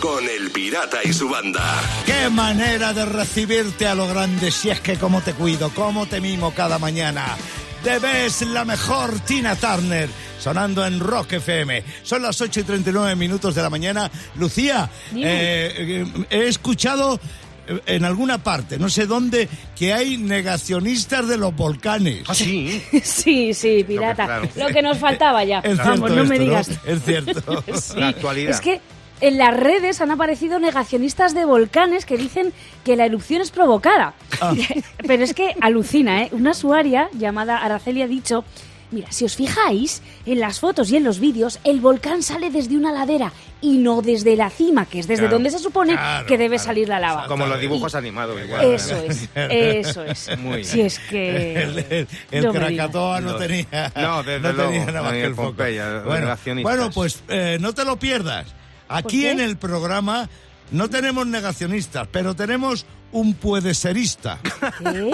con 0.01 0.25
El 0.29 0.51
Pirata 0.51 0.99
y 1.05 1.13
su 1.13 1.29
banda. 1.29 1.63
¡Qué 2.07 2.29
manera 2.31 2.93
de 2.93 3.05
recibirte 3.05 3.87
a 3.87 3.95
lo 3.95 4.07
grande! 4.07 4.51
Si 4.51 4.71
es 4.71 4.81
que 4.81 4.97
cómo 4.97 5.21
te 5.21 5.33
cuido, 5.33 5.71
cómo 5.75 6.07
te 6.07 6.21
mimo 6.21 6.53
cada 6.53 6.79
mañana. 6.79 7.37
Debes 7.83 8.43
la 8.43 8.65
mejor 8.65 9.19
Tina 9.21 9.57
Turner 9.57 10.09
sonando 10.39 10.85
en 10.87 11.01
Rock 11.01 11.35
FM. 11.35 11.83
Son 12.03 12.23
las 12.23 12.41
8 12.41 12.61
y 12.61 12.63
39 12.65 13.17
minutos 13.17 13.55
de 13.55 13.63
la 13.63 13.71
mañana. 13.71 14.11
Lucía, 14.37 14.91
eh, 15.15 16.05
eh, 16.05 16.27
he 16.31 16.49
escuchado 16.49 17.21
eh, 17.67 17.81
en 17.87 18.05
alguna 18.05 18.43
parte, 18.43 18.79
no 18.79 18.89
sé 18.89 19.07
dónde, 19.07 19.49
que 19.77 19.93
hay 19.93 20.17
negacionistas 20.17 21.29
de 21.29 21.39
los 21.39 21.55
volcanes. 21.55 22.25
Ah, 22.29 22.35
sí. 22.35 22.83
Sí, 23.03 23.55
sí, 23.55 23.85
pirata. 23.85 24.27
claro. 24.27 24.49
Lo 24.57 24.67
que 24.69 24.83
nos 24.83 24.99
faltaba 24.99 25.45
ya. 25.45 25.59
Es 25.61 25.79
Vamos, 25.79 26.11
no 26.11 26.25
me 26.25 26.39
digas. 26.39 26.71
Es 26.87 27.03
cierto. 27.05 27.65
Sí. 27.81 27.99
La 27.99 28.09
actualidad. 28.09 28.51
Es 28.51 28.61
que 28.61 28.81
en 29.21 29.39
las 29.39 29.57
redes 29.57 30.01
han 30.01 30.11
aparecido 30.11 30.59
negacionistas 30.59 31.35
de 31.35 31.45
volcanes 31.45 32.05
que 32.07 32.17
dicen 32.17 32.53
que 32.85 32.97
la 32.97 33.07
erupción 33.07 33.41
es 33.43 33.51
provocada. 33.51 34.15
Ah. 34.41 34.53
Pero 35.07 35.25
es 35.25 35.35
que 35.35 35.55
alucina, 35.61 36.23
¿eh? 36.23 36.29
Una 36.33 36.51
usuaria 36.53 37.09
llamada 37.13 37.59
Araceli 37.59 38.03
ha 38.03 38.07
dicho 38.09 38.45
Mira, 38.91 39.13
si 39.13 39.27
os 39.27 39.37
fijáis, 39.37 40.01
en 40.25 40.41
las 40.41 40.61
fotos 40.61 40.91
y 40.91 40.97
en 40.97 41.05
los 41.05 41.21
vídeos, 41.21 41.61
el 41.63 41.79
volcán 41.79 42.23
sale 42.23 42.49
desde 42.49 42.75
una 42.75 42.91
ladera 42.91 43.31
y 43.61 43.77
no 43.77 44.01
desde 44.01 44.35
la 44.35 44.49
cima, 44.49 44.87
que 44.87 44.99
es 45.01 45.07
desde 45.07 45.25
Claro. 45.25 45.35
donde 45.37 45.51
se 45.51 45.59
supone 45.59 45.93
Claro, 45.93 46.25
que 46.27 46.39
debe 46.39 46.57
claro. 46.57 46.65
salir 46.69 46.89
la 46.89 46.99
lava. 46.99 47.27
Como 47.27 47.45
los 47.47 47.61
dibujos 47.61 47.95
animados, 47.95 48.41
igual. 48.43 48.65
Eso 48.65 48.97
es, 48.97 49.29
eso 49.35 50.05
es. 50.05 50.39
Muy 50.39 50.65
Si 50.65 50.81
es 50.81 50.99
que... 51.01 51.53
El, 51.65 51.79
el- 51.91 52.09
el 52.31 52.45
no 52.47 52.53
Krakatoa 52.55 53.21
no, 53.21 53.35
tenía, 53.37 53.93
No, 53.95 54.23
desde 54.23 54.41
no 54.41 54.55
tenía 54.55 54.69
luego, 54.71 54.87
nada 54.87 55.03
más 55.03 55.13
que 55.13 55.25
el. 55.25 55.35
Pompeya, 55.35 56.03
Bueno, 56.07 56.35
bueno, 56.63 56.91
pues 56.91 57.23
eh, 57.29 57.59
no 57.61 57.75
te 57.75 57.85
lo 57.85 57.99
pierdas. 57.99 58.47
Aquí 58.89 59.27
en 59.27 59.41
el 59.41 59.57
programa 59.57 60.29
no 60.71 60.89
tenemos 60.89 61.27
negacionistas, 61.27 62.09
pero 62.11 62.35
tenemos 62.35 62.87
un 63.13 63.35
puede 63.35 63.75
serista. 63.75 64.39
¿Qué? 64.79 65.11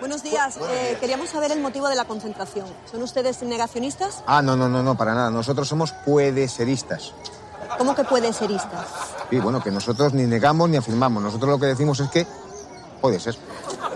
Buenos 0.00 0.22
días. 0.22 0.58
Eh, 0.70 0.96
queríamos 1.00 1.28
saber 1.28 1.52
el 1.52 1.60
motivo 1.60 1.88
de 1.88 1.96
la 1.96 2.06
concentración. 2.06 2.66
¿Son 2.90 3.02
ustedes 3.02 3.42
negacionistas? 3.42 4.22
Ah, 4.26 4.40
no, 4.40 4.56
no, 4.56 4.68
no, 4.68 4.82
no, 4.82 4.96
para 4.96 5.14
nada. 5.14 5.30
Nosotros 5.30 5.68
somos 5.68 5.92
puedeseristas. 5.92 7.12
¿Cómo 7.76 7.94
que 7.94 8.04
pueden 8.04 8.32
seristas? 8.32 8.86
Y 9.30 9.38
bueno, 9.38 9.62
que 9.62 9.70
nosotros 9.70 10.14
ni 10.14 10.24
negamos 10.24 10.68
ni 10.70 10.76
afirmamos. 10.76 11.22
Nosotros 11.22 11.50
lo 11.50 11.58
que 11.58 11.66
decimos 11.66 12.00
es 12.00 12.08
que 12.10 12.26
puede 13.00 13.20
ser. 13.20 13.36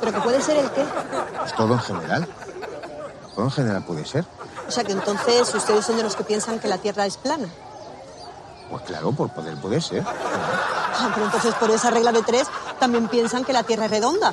¿Pero 0.00 0.12
que 0.12 0.20
puede 0.20 0.42
ser 0.42 0.58
el 0.58 0.70
qué? 0.70 0.84
Pues 1.38 1.54
todo 1.54 1.74
en 1.74 1.80
general. 1.80 2.28
Todo 3.34 3.44
en 3.46 3.50
general 3.50 3.84
puede 3.84 4.04
ser. 4.04 4.24
O 4.66 4.71
sea 4.71 4.85
que 4.85 4.92
entonces 4.92 5.54
ustedes 5.54 5.85
son 5.85 5.97
de 5.97 6.02
los 6.02 6.16
que 6.16 6.25
piensan 6.25 6.59
que 6.59 6.68
la 6.68 6.78
Tierra 6.78 7.06
es 7.06 7.16
plana. 7.16 7.49
Pues 8.71 8.83
claro, 8.85 9.12
por 9.12 9.30
poder 9.30 9.56
puede 9.59 9.80
ser. 9.80 10.02
Ah, 10.06 11.11
pero 11.12 11.26
entonces 11.26 11.54
por 11.54 11.71
esa 11.71 11.90
regla 11.90 12.12
de 12.12 12.23
tres 12.23 12.47
también 12.78 13.09
piensan 13.09 13.44
que 13.44 13.52
la 13.52 13.62
Tierra 13.62 13.85
es 13.85 13.90
redonda. 13.90 14.33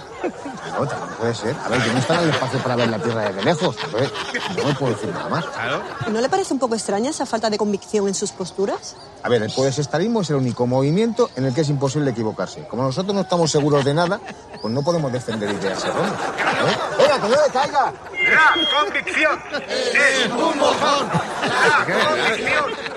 Claro, 0.63 0.87
también 0.87 1.13
puede 1.19 1.35
ser. 1.35 1.55
A 1.63 1.69
ver, 1.69 1.83
que 1.83 1.91
no 1.91 1.99
está 1.99 2.15
en 2.15 2.23
el 2.23 2.29
espacio 2.29 2.59
para 2.59 2.75
ver 2.75 2.89
la 2.89 2.99
Tierra 2.99 3.21
desde 3.23 3.43
lejos. 3.43 3.75
Entonces, 3.83 4.11
no 4.57 4.63
me 4.63 4.73
puedo 4.75 4.93
decir 4.93 5.09
nada 5.13 5.29
más. 5.29 5.45
Claro. 5.45 5.81
¿Y 6.07 6.11
¿No 6.11 6.21
le 6.21 6.29
parece 6.29 6.53
un 6.53 6.59
poco 6.59 6.75
extraña 6.75 7.09
esa 7.09 7.25
falta 7.25 7.49
de 7.49 7.57
convicción 7.57 8.07
en 8.07 8.15
sus 8.15 8.31
posturas? 8.31 8.95
A 9.23 9.29
ver, 9.29 9.43
el 9.43 9.51
podesestarismo 9.51 10.21
es 10.21 10.29
el 10.29 10.37
único 10.37 10.65
movimiento 10.65 11.29
en 11.35 11.45
el 11.45 11.53
que 11.53 11.61
es 11.61 11.69
imposible 11.69 12.11
equivocarse. 12.11 12.67
Como 12.67 12.83
nosotros 12.83 13.13
no 13.13 13.21
estamos 13.21 13.51
seguros 13.51 13.83
de 13.83 13.93
nada, 13.93 14.19
pues 14.61 14.73
no 14.73 14.81
podemos 14.81 15.11
defender 15.11 15.49
ideas 15.51 15.83
erróneas. 15.83 16.13
¿Eh? 16.13 16.90
¡Oiga, 17.11 17.21
que 17.21 17.35
no 17.35 17.45
le 17.45 17.51
caiga! 17.51 17.93
La 18.29 18.53
convicción 18.79 19.39
es 19.69 20.27
un 20.27 20.57
mojón. 20.57 21.09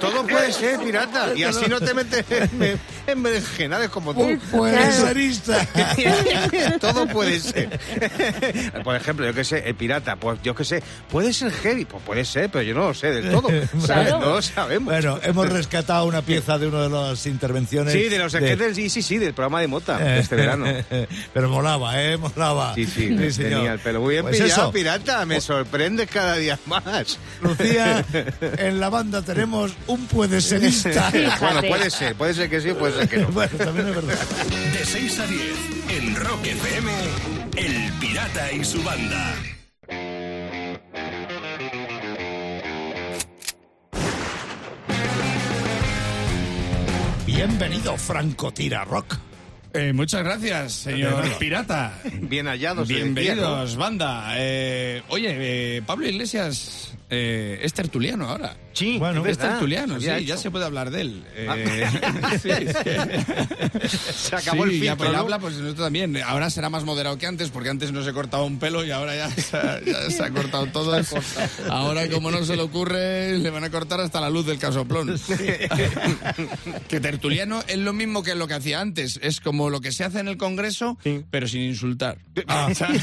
Todo 0.00 0.26
puede 0.26 0.52
ser, 0.52 0.78
pirata. 0.80 1.34
Y 1.34 1.44
así 1.44 1.66
no 1.66 1.80
te 1.80 1.94
metes 1.94 2.24
en, 2.30 2.78
en 3.06 3.22
berenjenales 3.22 3.88
como 3.88 4.14
tú. 4.14 4.38
Puede 4.50 4.92
serista. 4.92 5.66
Todo 6.80 7.06
puede 7.06 7.40
ser. 7.40 7.80
Por 8.84 8.96
ejemplo, 8.96 9.24
yo 9.26 9.34
que 9.34 9.44
sé, 9.44 9.66
el 9.66 9.74
pirata, 9.74 10.16
pues 10.16 10.40
yo 10.42 10.54
que 10.54 10.64
sé, 10.64 10.82
puede 11.10 11.32
ser 11.32 11.50
heavy, 11.52 11.84
pues 11.86 12.02
puede 12.02 12.24
ser, 12.24 12.50
pero 12.50 12.62
yo 12.62 12.74
no 12.74 12.88
lo 12.88 12.94
sé 12.94 13.10
del 13.12 13.30
todo. 13.30 13.48
No 14.14 14.20
lo 14.20 14.42
sabemos. 14.42 14.92
Bueno, 14.92 15.18
hemos 15.22 15.48
rescatado 15.48 16.04
una 16.04 16.22
pieza 16.22 16.58
de 16.58 16.68
una 16.68 16.82
de 16.82 16.88
las 16.90 17.26
intervenciones. 17.26 17.92
sí, 17.92 18.08
de 18.08 18.18
los 18.18 18.32
sketches, 18.32 18.76
sí, 18.76 18.90
sí, 18.90 19.02
sí, 19.02 19.18
del 19.18 19.34
programa 19.34 19.60
de 19.60 19.68
Mota 19.68 19.98
de 19.98 20.20
este 20.20 20.36
verano. 20.36 20.66
Pero 21.32 21.48
molaba, 21.48 22.02
¿eh? 22.02 22.16
Molaba. 22.16 22.74
Sí, 22.74 22.86
sí, 22.86 23.32
señor. 23.32 23.50
tenía 23.50 23.72
el 23.72 23.78
pelo 23.78 24.03
muy 24.04 24.14
bien 24.14 24.24
Pues 24.24 24.40
pillado, 24.40 24.62
eso, 24.64 24.72
pirata. 24.72 25.24
Me 25.24 25.40
sorprendes 25.40 26.10
cada 26.10 26.36
día 26.36 26.58
más. 26.66 27.18
Lucía, 27.40 28.04
en 28.58 28.78
la 28.78 28.90
banda 28.90 29.22
tenemos 29.22 29.72
un 29.86 30.06
puede 30.06 30.40
serista. 30.40 31.10
bueno, 31.40 31.62
puede 31.62 31.90
ser, 31.90 32.14
puede 32.14 32.34
ser 32.34 32.50
que 32.50 32.60
sí, 32.60 32.72
puede 32.74 32.98
ser 32.98 33.08
que 33.08 33.18
no. 33.18 33.28
bueno, 33.32 33.56
también 33.56 33.88
es 33.88 33.94
verdad. 33.94 34.14
De 34.72 34.84
6 34.84 35.20
a 35.20 35.26
10 35.26 35.42
en 35.88 36.16
Rock 36.16 36.46
FM, 36.46 36.92
El 37.56 37.92
Pirata 37.94 38.52
y 38.52 38.64
su 38.64 38.82
banda. 38.82 39.34
Bienvenido, 47.26 47.96
Franco 47.96 48.52
Tira 48.52 48.84
Rock. 48.84 49.16
Eh, 49.74 49.92
muchas 49.92 50.22
gracias, 50.22 50.72
señor 50.72 51.24
Pirata. 51.38 51.98
Bien 52.20 52.46
hallados. 52.46 52.86
Bienvenidos, 52.86 53.74
banda. 53.74 54.34
Eh, 54.36 55.02
oye, 55.08 55.34
eh, 55.78 55.82
Pablo 55.84 56.06
Iglesias 56.06 56.96
eh, 57.10 57.58
es 57.60 57.74
tertuliano 57.74 58.28
ahora. 58.28 58.56
Sí, 58.74 58.98
Bueno, 58.98 59.24
es 59.26 59.38
tertuliano, 59.38 59.98
sí, 60.00 60.08
había 60.08 60.20
ya 60.26 60.34
hecho. 60.34 60.42
se 60.42 60.50
puede 60.50 60.64
hablar 60.64 60.90
de 60.90 61.00
él. 61.00 61.24
Eh, 61.34 61.86
sí, 62.42 62.50
Se 64.14 64.36
acabó 64.36 64.64
el 64.64 64.70
Sí, 64.72 64.80
ya 64.80 64.92
filtro, 64.92 64.96
pues 64.98 65.12
¿no? 65.12 65.18
habla, 65.18 65.38
pues 65.38 65.54
nosotros 65.54 65.86
también. 65.86 66.16
Ahora 66.24 66.50
será 66.50 66.68
más 66.70 66.84
moderado 66.84 67.16
que 67.18 67.26
antes, 67.26 67.50
porque 67.50 67.70
antes 67.70 67.92
no 67.92 68.02
se 68.02 68.12
cortaba 68.12 68.44
un 68.44 68.58
pelo 68.58 68.84
y 68.84 68.90
ahora 68.90 69.14
ya 69.16 69.30
se 69.42 69.56
ha, 69.56 69.80
ya 69.84 70.10
se 70.10 70.22
ha 70.22 70.30
cortado 70.30 70.66
todo. 70.66 71.00
Ahora, 71.70 72.08
como 72.08 72.30
no 72.30 72.44
se 72.44 72.56
le 72.56 72.62
ocurre, 72.62 73.38
le 73.38 73.50
van 73.50 73.64
a 73.64 73.70
cortar 73.70 74.00
hasta 74.00 74.20
la 74.20 74.30
luz 74.30 74.46
del 74.46 74.58
casoplón. 74.58 75.14
que 76.88 77.00
tertuliano 77.00 77.62
es 77.66 77.78
lo 77.78 77.92
mismo 77.92 78.22
que 78.22 78.34
lo 78.34 78.48
que 78.48 78.54
hacía 78.54 78.80
antes. 78.80 79.18
Es 79.22 79.40
como 79.40 79.70
lo 79.70 79.80
que 79.80 79.92
se 79.92 80.04
hace 80.04 80.20
en 80.20 80.28
el 80.28 80.36
Congreso, 80.36 80.98
pero 81.30 81.46
sin 81.48 81.62
insultar. 81.62 82.18
¿Sabes? 82.74 83.02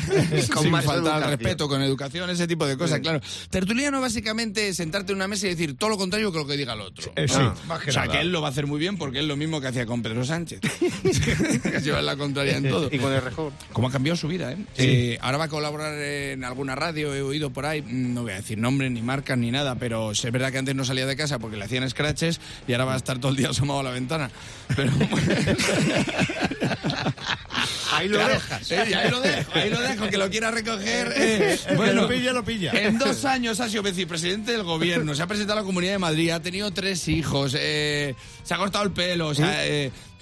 Con 0.50 0.64
sin 0.64 0.72
más 0.72 0.86
faltar 0.86 1.14
al 1.14 1.20
educación. 1.22 1.40
respeto, 1.40 1.68
con 1.70 1.82
educación, 1.82 2.30
ese 2.30 2.48
tipo 2.48 2.66
de 2.68 2.78
cosas, 2.78 3.00
claro. 3.00 3.22
Tertuliano 3.50 4.02
básicamente 4.02 4.68
es 4.70 4.78
sentarte 4.78 5.12
en 5.12 5.18
una 5.18 5.28
mesa 5.28 5.48
y 5.48 5.52
decir 5.52 5.61
todo 5.68 5.90
lo 5.92 5.98
contrario 5.98 6.32
que 6.32 6.38
lo 6.40 6.48
que 6.48 6.58
diga 6.58 6.74
el 6.74 6.82
otro. 6.82 7.12
Eh, 7.16 7.28
sí, 7.28 7.36
Ah. 7.38 7.54
más 7.68 7.80
que 7.82 7.90
o 7.90 7.94
sea, 7.94 8.04
nada. 8.06 8.14
que 8.14 8.22
él 8.22 8.32
lo 8.32 8.42
va 8.42 8.48
a 8.48 8.52
hacer 8.52 8.68
muy 8.68 8.80
bien 8.80 8.98
porque 8.98 9.20
es 9.20 9.26
lo 9.26 9.36
mismo 9.36 9.60
que 9.62 9.68
hacía 9.68 9.86
con 9.86 10.02
Pedro 10.02 10.24
Sánchez. 10.26 10.60
que 11.64 11.80
lleva 11.82 12.02
la 12.02 12.16
contraria 12.16 12.58
en 12.58 12.70
todo. 12.70 12.90
Y 12.92 12.98
con 13.00 13.12
el 13.14 13.22
rejón. 13.22 13.52
¿Cómo 13.74 13.88
ha 13.88 13.92
cambiado 13.92 14.16
su 14.18 14.28
vida, 14.28 14.52
eh? 14.52 14.58
Eh, 14.78 15.18
ahora 15.22 15.38
va 15.38 15.44
a 15.46 15.50
colaborar 15.50 15.94
en 15.98 16.44
alguna 16.44 16.76
radio, 16.76 17.14
he 17.14 17.22
oído 17.22 17.50
por 17.52 17.66
ahí, 17.66 17.84
no 17.88 18.24
voy 18.24 18.32
a 18.34 18.36
decir 18.36 18.58
nombres, 18.58 18.92
ni 18.92 19.02
marcas, 19.02 19.38
ni 19.38 19.52
nada, 19.52 19.76
pero 19.76 20.12
es 20.12 20.22
verdad 20.32 20.52
que 20.52 20.58
antes 20.58 20.76
no 20.76 20.86
salía 20.86 21.06
de 21.06 21.16
casa 21.16 21.40
porque 21.40 21.58
le 21.58 21.66
hacían 21.66 21.90
scratches 21.90 22.40
y 22.68 22.74
ahora 22.74 22.86
va 22.86 22.94
a 22.94 22.98
estar 22.98 23.20
todo 23.20 23.32
el 23.32 23.38
día 23.38 23.50
asomado 23.50 23.80
a 23.80 23.84
la 23.84 23.92
ventana. 23.92 24.30
Pero 24.76 24.92
Ahí 27.94 28.08
lo 28.08 28.18
dejas. 28.18 28.72
eh, 28.72 28.96
ahí 28.96 29.10
lo 29.12 29.20
dejo, 29.20 29.52
ahí 29.54 29.70
lo 29.70 29.82
dejo, 29.82 30.08
que 30.08 30.18
lo 30.18 30.30
quiera 30.30 30.50
recoger. 30.50 31.14
eh, 31.16 31.60
bueno, 31.76 32.04
lo 32.04 32.08
pilla, 32.08 32.32
lo 32.32 32.44
pilla. 32.44 32.72
en 32.74 32.98
dos 32.98 33.26
años 33.26 33.60
ha 33.60 33.70
sido 33.70 33.84
vicepresidente 33.84 34.54
del 34.54 34.64
gobierno, 34.64 35.14
se 35.14 35.22
ha 35.22 35.28
presentado 35.28 35.60
a 35.60 35.62
la 35.62 35.66
Comunidad 35.66 35.94
de 35.94 36.00
Madrid, 36.00 36.30
ha 36.32 36.42
tenido 36.42 36.72
tres 36.72 37.08
hijos, 37.10 37.56
eh, 37.60 38.16
se 38.44 38.54
ha 38.54 38.58
cortado 38.58 38.86
el 38.86 38.92
pelo, 38.92 39.28
o 39.28 39.36
sea, 39.36 39.62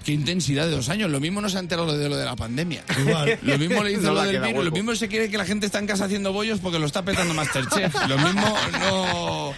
qué 0.04 0.12
intensidad 0.12 0.66
de 0.66 0.72
dos 0.72 0.90
años. 0.90 1.10
Lo 1.10 1.20
mismo 1.20 1.42
no 1.42 1.50
se 1.50 1.58
ha 1.58 1.60
enterado 1.60 1.98
de 1.98 2.10
lo 2.10 2.18
de 2.18 2.26
la 2.26 2.36
pandemia. 2.36 2.84
Igual. 3.00 3.40
Lo 3.42 3.58
mismo 3.58 3.84
le 3.84 3.94
hizo 3.94 4.02
No 4.02 4.14
lo 4.14 4.22
del 4.24 4.42
virus, 4.42 4.66
lo 4.66 4.72
mismo 4.72 4.96
se 4.96 5.08
quiere 5.08 5.30
que 5.30 5.38
la 5.38 5.46
gente 5.46 5.66
está 5.66 5.80
en 5.80 5.88
casa 5.88 6.06
haciendo 6.06 6.34
bollos 6.34 6.60
porque 6.60 6.80
lo 6.80 6.86
está 6.86 7.04
petando 7.04 7.34
Masterchef. 7.34 7.94
Lo 8.08 8.18
mismo 8.18 8.58
no... 8.80 9.54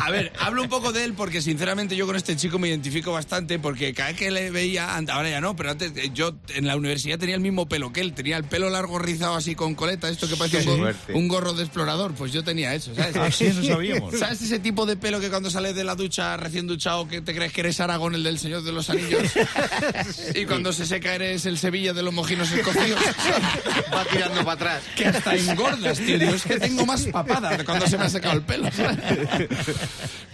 A 0.00 0.10
ver, 0.10 0.32
hablo 0.38 0.62
un 0.62 0.68
poco 0.68 0.92
de 0.92 1.04
él 1.04 1.14
porque 1.14 1.42
sinceramente 1.42 1.96
yo 1.96 2.06
con 2.06 2.16
este 2.16 2.36
chico 2.36 2.58
me 2.58 2.68
identifico 2.68 3.12
bastante 3.12 3.58
porque 3.58 3.92
cada 3.94 4.10
vez 4.10 4.18
que 4.18 4.30
le 4.30 4.50
veía, 4.50 4.96
ahora 4.96 5.30
ya 5.30 5.40
no, 5.40 5.56
pero 5.56 5.70
antes 5.70 5.92
eh, 5.96 6.10
yo 6.12 6.34
en 6.54 6.66
la 6.66 6.76
universidad 6.76 7.18
tenía 7.18 7.34
el 7.34 7.40
mismo 7.40 7.68
pelo 7.68 7.92
que 7.92 8.00
él, 8.00 8.12
tenía 8.12 8.36
el 8.36 8.44
pelo 8.44 8.70
largo 8.70 8.98
rizado 8.98 9.34
así 9.34 9.54
con 9.54 9.74
coleta, 9.74 10.08
esto 10.08 10.28
que 10.28 10.36
parece 10.36 10.64
Qué 10.64 10.70
un, 10.70 10.94
un 11.14 11.28
gorro 11.28 11.52
de 11.52 11.62
explorador, 11.62 12.14
pues 12.14 12.32
yo 12.32 12.42
tenía 12.42 12.74
eso, 12.74 12.94
¿sabes? 12.94 13.16
Ah, 13.16 13.30
sí, 13.30 13.46
eso 13.46 13.62
sabíamos. 13.64 14.18
¿Sabes 14.18 14.42
ese 14.42 14.58
tipo 14.58 14.86
de 14.86 14.96
pelo 14.96 15.20
que 15.20 15.30
cuando 15.30 15.50
sales 15.50 15.74
de 15.74 15.84
la 15.84 15.94
ducha 15.94 16.36
recién 16.36 16.66
duchado 16.66 17.08
que 17.08 17.20
te 17.20 17.34
crees 17.34 17.52
que 17.52 17.60
eres 17.60 17.80
Aragón, 17.80 18.14
el 18.14 18.22
del 18.22 18.38
Señor 18.38 18.62
de 18.62 18.72
los 18.72 18.90
Anillos? 18.90 19.19
y 20.34 20.44
cuando 20.46 20.72
se 20.72 20.86
seca 20.86 21.14
eres 21.14 21.46
el 21.46 21.58
Sevilla 21.58 21.92
de 21.92 22.02
los 22.02 22.12
mojinos 22.14 22.50
escocidos. 22.52 23.00
Va 23.94 24.04
tirando 24.04 24.40
para 24.44 24.52
atrás. 24.52 24.82
que 24.96 25.06
hasta 25.06 25.34
engordas, 25.34 25.98
tío. 25.98 26.16
Es 26.16 26.42
que 26.44 26.58
tengo 26.58 26.84
más 26.86 27.04
papada 27.06 27.56
de 27.56 27.64
cuando 27.64 27.86
se 27.86 27.96
me 27.98 28.04
ha 28.04 28.10
secado 28.10 28.34
el 28.34 28.42
pelo. 28.42 28.68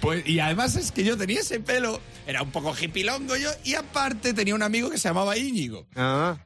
Pues, 0.01 0.25
y 0.29 0.39
además 0.39 0.77
es 0.77 0.93
que 0.93 1.03
yo 1.03 1.17
tenía 1.17 1.41
ese 1.41 1.59
pelo, 1.59 2.01
era 2.27 2.43
un 2.43 2.51
poco 2.53 2.77
hipilongo 2.81 3.35
yo, 3.37 3.51
y 3.65 3.75
aparte 3.75 4.35
tenía 4.35 4.55
un 4.55 4.63
amigo 4.63 4.89
que 4.91 4.99
se 4.99 5.09
llamaba 5.09 5.37
Íñigo. 5.37 5.87
Ah. 5.97 6.37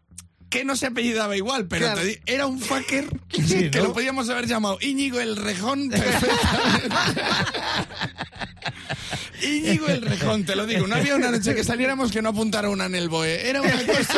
Que 0.48 0.64
no 0.64 0.76
se 0.76 0.87
apellidaba 0.87 1.37
igual, 1.37 1.66
pero 1.66 1.87
Claro. 1.87 2.00
te 2.00 2.22
era 2.26 2.46
un 2.46 2.59
fucker 2.61 3.07
Sí, 3.33 3.70
que 3.70 3.79
¿no? 3.79 3.85
lo 3.88 3.92
podíamos 3.92 4.29
haber 4.31 4.46
llamado 4.46 4.79
Íñigo 4.81 5.20
el 5.20 5.37
Rejón 5.37 5.90
perfectamente. 9.40 9.68
Íñigo 9.70 9.87
el 9.88 10.03
Rejón, 10.03 10.44
te 10.44 10.55
lo 10.57 10.66
digo. 10.66 10.87
No 10.87 10.94
había 10.96 11.14
una 11.16 11.31
noche 11.31 11.55
que 11.55 11.64
saliéramos 11.64 12.11
que 12.12 12.22
no 12.22 12.29
apuntara 12.31 12.68
una 12.68 12.87
en 12.87 12.94
el 12.94 13.09
BOE. 13.09 13.48
Era 13.48 13.62
una 13.62 13.72
cosa... 13.87 14.14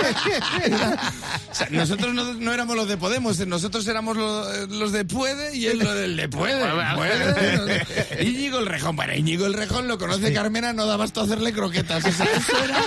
era- 0.64 1.12
o 1.50 1.54
sea, 1.54 1.68
nosotros 1.70 2.12
no, 2.14 2.34
no 2.34 2.52
éramos 2.52 2.76
los 2.76 2.88
de 2.88 2.96
Podemos, 2.96 3.38
nosotros 3.46 3.86
éramos 3.86 4.16
los, 4.16 4.68
los 4.70 4.92
de 4.92 5.04
Puede 5.04 5.56
y 5.56 5.66
él 5.66 5.78
lo 5.78 5.94
del 5.94 6.16
de 6.16 6.28
Puede. 6.28 6.64
Puede. 6.94 7.86
Íñigo 8.24 8.58
el 8.58 8.66
Rejón. 8.66 8.96
Bueno, 8.96 9.14
Íñigo 9.14 9.46
el 9.46 9.54
Rejón 9.54 9.88
lo 9.88 9.98
conoce 9.98 10.32
Carmena, 10.32 10.72
no 10.72 10.86
da 10.86 10.96
basto 10.96 11.20
hacerle 11.22 11.52
croquetas. 11.52 12.04
O 12.04 12.12
sea, 12.12 12.26
eso 12.26 12.64
era 12.64 12.84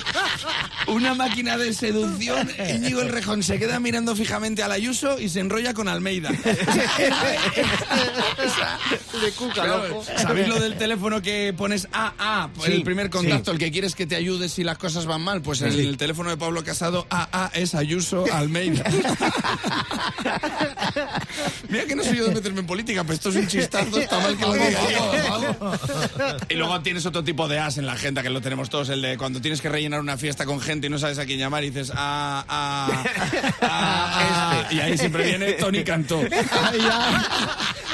una 0.88 1.14
máquina 1.14 1.58
de 1.58 1.74
seducción. 1.74 2.50
Íñigo 2.76 3.02
el 3.02 3.10
Rejón 3.10 3.44
se 3.44 3.60
queda 3.60 3.80
mirando 3.80 4.16
fijamente 4.16 4.64
al 4.64 4.72
Ayuso 4.72 5.20
y 5.20 5.30
se 5.30 5.40
enrolla 5.40 5.74
con 5.74 5.88
Almeida. 5.88 6.32
De 9.22 9.32
cuca, 9.32 9.66
loco. 9.66 10.04
¿Sabéis 10.18 10.48
lo 10.48 10.60
del 10.60 10.78
teléfono 10.78 11.22
que 11.22 11.54
pones 11.58 11.88
A, 11.94 12.14
A 12.18 12.25
Ah, 12.28 12.50
pues 12.56 12.68
Sí, 12.70 12.74
el 12.74 12.82
primer 12.84 13.12
contacto, 13.12 13.52
sí. 13.52 13.56
el 13.56 13.58
que 13.60 13.72
quieres 13.72 13.94
que 13.94 14.08
te 14.08 14.16
ayude 14.16 14.50
si 14.50 14.64
las 14.64 14.78
cosas 14.80 15.06
van 15.06 15.22
mal. 15.22 15.42
Pues 15.44 15.62
el, 15.62 15.74
Sí. 15.74 15.82
el 15.82 15.98
teléfono 15.98 16.32
de 16.32 16.38
Pablo 16.38 16.64
Casado, 16.64 17.06
AA 17.12 17.52
es 17.54 17.76
Ayuso 17.76 18.26
Almeida. 18.34 18.84
Mira 21.70 21.86
que 21.86 21.96
no 21.96 22.04
soy 22.04 22.18
yo 22.18 22.26
de 22.28 22.34
meterme 22.36 22.62
en 22.62 22.66
política, 22.68 23.04
pero 23.04 23.14
esto 23.14 23.30
es 23.30 23.36
un 23.36 23.48
chistazo, 23.48 24.00
está 24.00 24.20
mal 24.20 24.36
que 24.38 24.46
lo 24.46 24.54
diga. 24.54 24.80
Y 26.50 26.56
luego 26.56 26.82
tienes 26.82 27.06
otro 27.06 27.24
tipo 27.24 27.48
de 27.48 27.60
as 27.60 27.78
en 27.78 27.86
la 27.86 27.94
agenda 27.94 28.24
que 28.24 28.30
lo 28.30 28.42
tenemos 28.42 28.70
todos, 28.70 28.90
el 28.90 29.02
de 29.02 29.18
cuando 29.18 29.40
tienes 29.42 29.62
que 29.62 29.70
rellenar 29.70 30.00
una 30.00 30.18
fiesta 30.18 30.46
con 30.46 30.60
gente 30.62 30.88
y 30.88 30.90
no 30.90 30.98
sabes 31.00 31.20
a 31.20 31.26
quién 31.26 31.38
llamar 31.40 31.64
y 31.64 31.70
dices, 31.70 31.92
ah, 31.96 32.44
ah, 32.48 33.04
ah, 33.62 34.62
ah, 34.68 34.68
y 34.72 34.80
ahí 34.80 34.98
siempre 34.98 35.26
viene 35.26 35.54
Tony 35.54 35.84
Cantó. 35.84 36.22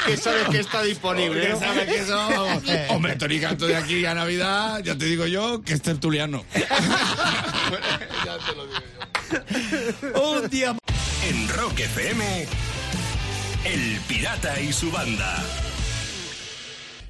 Que 0.05 0.17
sabes 0.17 0.47
que 0.49 0.59
está 0.59 0.81
disponible. 0.83 1.49
¿no? 1.49 1.59
sabe 1.59 1.85
que 1.85 1.97
eso, 1.97 2.15
vamos. 2.15 2.63
Hombre, 2.89 3.15
Tony 3.15 3.39
Cantó 3.39 3.67
de 3.67 3.75
aquí 3.75 4.05
a 4.05 4.13
Navidad, 4.13 4.81
ya 4.83 4.97
te 4.97 5.05
digo 5.05 5.25
yo 5.25 5.61
que 5.61 5.73
es 5.73 5.81
tertuliano. 5.81 6.45
ya 6.53 8.37
te 8.45 8.55
lo 8.55 8.67
digo 8.67 8.79
yo. 10.03 10.21
Un 10.21 10.49
día 10.49 10.75
En 11.27 11.49
Rock 11.49 11.79
FM, 11.79 12.47
El 13.65 13.99
Pirata 14.07 14.59
y 14.59 14.73
su 14.73 14.91
banda. 14.91 15.41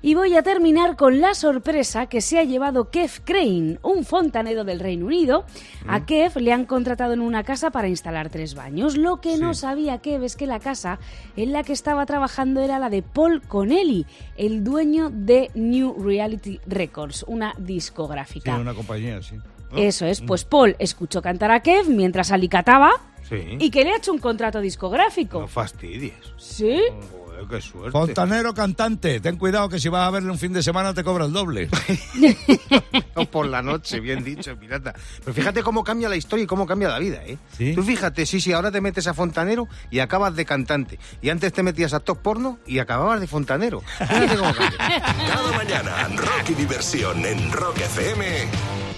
Y 0.03 0.15
voy 0.15 0.35
a 0.35 0.41
terminar 0.41 0.95
con 0.95 1.21
la 1.21 1.35
sorpresa 1.35 2.07
que 2.07 2.21
se 2.21 2.39
ha 2.39 2.43
llevado 2.43 2.89
Kev 2.89 3.21
Crane, 3.23 3.77
un 3.83 4.03
fontanero 4.03 4.63
del 4.63 4.79
Reino 4.79 5.05
Unido. 5.05 5.45
A 5.87 6.05
Kev 6.07 6.37
le 6.37 6.51
han 6.53 6.65
contratado 6.65 7.13
en 7.13 7.21
una 7.21 7.43
casa 7.43 7.69
para 7.69 7.87
instalar 7.87 8.29
tres 8.29 8.55
baños. 8.55 8.97
Lo 8.97 9.21
que 9.21 9.37
no 9.37 9.53
sabía 9.53 9.99
Kev 9.99 10.23
es 10.23 10.35
que 10.35 10.47
la 10.47 10.59
casa 10.59 10.97
en 11.35 11.51
la 11.51 11.61
que 11.63 11.73
estaba 11.73 12.05
trabajando 12.07 12.61
era 12.61 12.79
la 12.79 12.89
de 12.89 13.03
Paul 13.03 13.41
Connelly, 13.47 14.07
el 14.37 14.63
dueño 14.63 15.11
de 15.11 15.51
New 15.53 15.95
Reality 16.03 16.59
Records, 16.65 17.23
una 17.27 17.53
Sí, 17.53 17.61
discográfica. 17.63 18.57
una 18.57 18.73
compañía, 18.73 19.21
sí. 19.21 19.35
Eso 19.75 20.05
es, 20.05 20.19
pues 20.21 20.43
Paul 20.45 20.75
escuchó 20.79 21.21
cantar 21.21 21.51
a 21.51 21.61
Kev 21.61 21.87
mientras 21.87 22.31
alicataba 22.31 22.91
Sí. 23.31 23.57
y 23.59 23.71
que 23.71 23.85
le 23.85 23.93
ha 23.93 23.97
hecho 23.97 24.11
un 24.11 24.19
contrato 24.19 24.59
discográfico. 24.59 25.39
No 25.39 25.47
fastidies. 25.47 26.13
¿Sí? 26.37 26.81
Joder, 27.11 27.45
qué 27.49 27.61
suerte. 27.61 27.91
Fontanero 27.91 28.53
cantante, 28.53 29.21
ten 29.21 29.37
cuidado 29.37 29.69
que 29.69 29.79
si 29.79 29.87
vas 29.87 30.05
a 30.05 30.11
verle 30.11 30.31
un 30.31 30.37
fin 30.37 30.51
de 30.51 30.61
semana 30.61 30.93
te 30.93 31.01
cobra 31.01 31.25
el 31.25 31.31
doble. 31.31 31.69
O 33.15 33.25
por 33.25 33.45
la 33.45 33.61
noche, 33.61 33.99
bien 33.99 34.23
dicho, 34.23 34.55
pirata. 34.57 34.93
Pero 35.19 35.33
fíjate 35.33 35.63
cómo 35.63 35.83
cambia 35.83 36.07
la 36.09 36.15
historia 36.15 36.43
y 36.43 36.47
cómo 36.47 36.65
cambia 36.65 36.89
la 36.89 36.99
vida, 36.99 37.21
¿eh? 37.25 37.37
¿Sí? 37.57 37.73
Tú 37.75 37.83
fíjate, 37.83 38.25
sí, 38.25 38.39
sí, 38.39 38.53
ahora 38.53 38.71
te 38.71 38.79
metes 38.79 39.05
a 39.07 39.13
fontanero 39.13 39.67
y 39.89 39.99
acabas 39.99 40.35
de 40.35 40.45
cantante. 40.45 40.97
Y 41.21 41.29
antes 41.29 41.51
te 41.53 41.61
metías 41.61 41.93
a 41.93 41.99
top 41.99 42.19
porno 42.19 42.59
y 42.65 42.79
acababas 42.79 43.19
de 43.19 43.27
fontanero. 43.27 43.81
Fíjate 43.97 44.37
cómo 44.37 44.53
cambia. 44.53 44.77
Cada 44.77 45.51
mañana, 45.57 46.07
rock 46.15 46.49
y 46.49 46.53
diversión 46.55 47.25
en 47.25 47.51
Rock 47.51 47.79
FM 47.79 48.47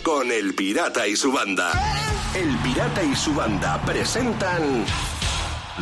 con 0.04 0.32
El 0.32 0.54
Pirata 0.54 1.08
y 1.08 1.16
su 1.16 1.32
banda. 1.32 1.72
El 2.36 2.56
Pirata 2.58 3.04
y 3.04 3.16
su 3.16 3.34
banda 3.34 3.82
presentan 3.86 4.86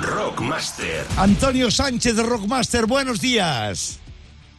Rockmaster. 0.01 1.05
Antonio 1.17 1.71
Sánchez 1.71 2.15
de 2.15 2.23
Rockmaster, 2.23 2.85
buenos 2.85 3.19
días. 3.21 3.97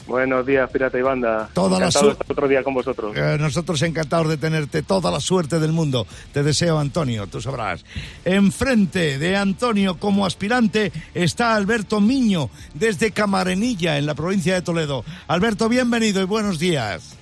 Buenos 0.07 0.45
días, 0.45 0.69
Pirata 0.69 0.99
y 0.99 1.03
Banda. 1.03 1.49
Toda 1.55 1.79
la 1.79 1.87
Encantado 1.87 2.07
de 2.07 2.11
su- 2.11 2.21
estar 2.23 2.33
otro 2.33 2.49
día 2.49 2.65
con 2.65 2.75
vosotros. 2.75 3.17
Eh, 3.17 3.37
nosotros 3.39 3.81
encantados 3.83 4.29
de 4.29 4.37
tenerte 4.37 4.83
toda 4.83 5.13
la 5.13 5.21
suerte 5.21 5.61
del 5.61 5.71
mundo. 5.71 6.09
Te 6.33 6.43
deseo, 6.43 6.81
Antonio, 6.81 7.29
tú 7.29 7.41
sabrás. 7.41 7.85
Enfrente 8.25 9.19
de 9.21 9.37
Antonio 9.37 9.99
como 10.01 10.27
aspirante 10.27 10.91
está 11.15 11.55
Alberto 11.55 12.01
Miño, 12.01 12.51
desde 12.75 13.13
Camarenilla, 13.13 13.97
en 13.97 14.07
la 14.07 14.17
provincia 14.17 14.55
de 14.55 14.63
Toledo. 14.63 15.05
Alberto, 15.29 15.69
bienvenido 15.69 16.21
y 16.21 16.25
buenos 16.25 16.59
días. 16.59 17.17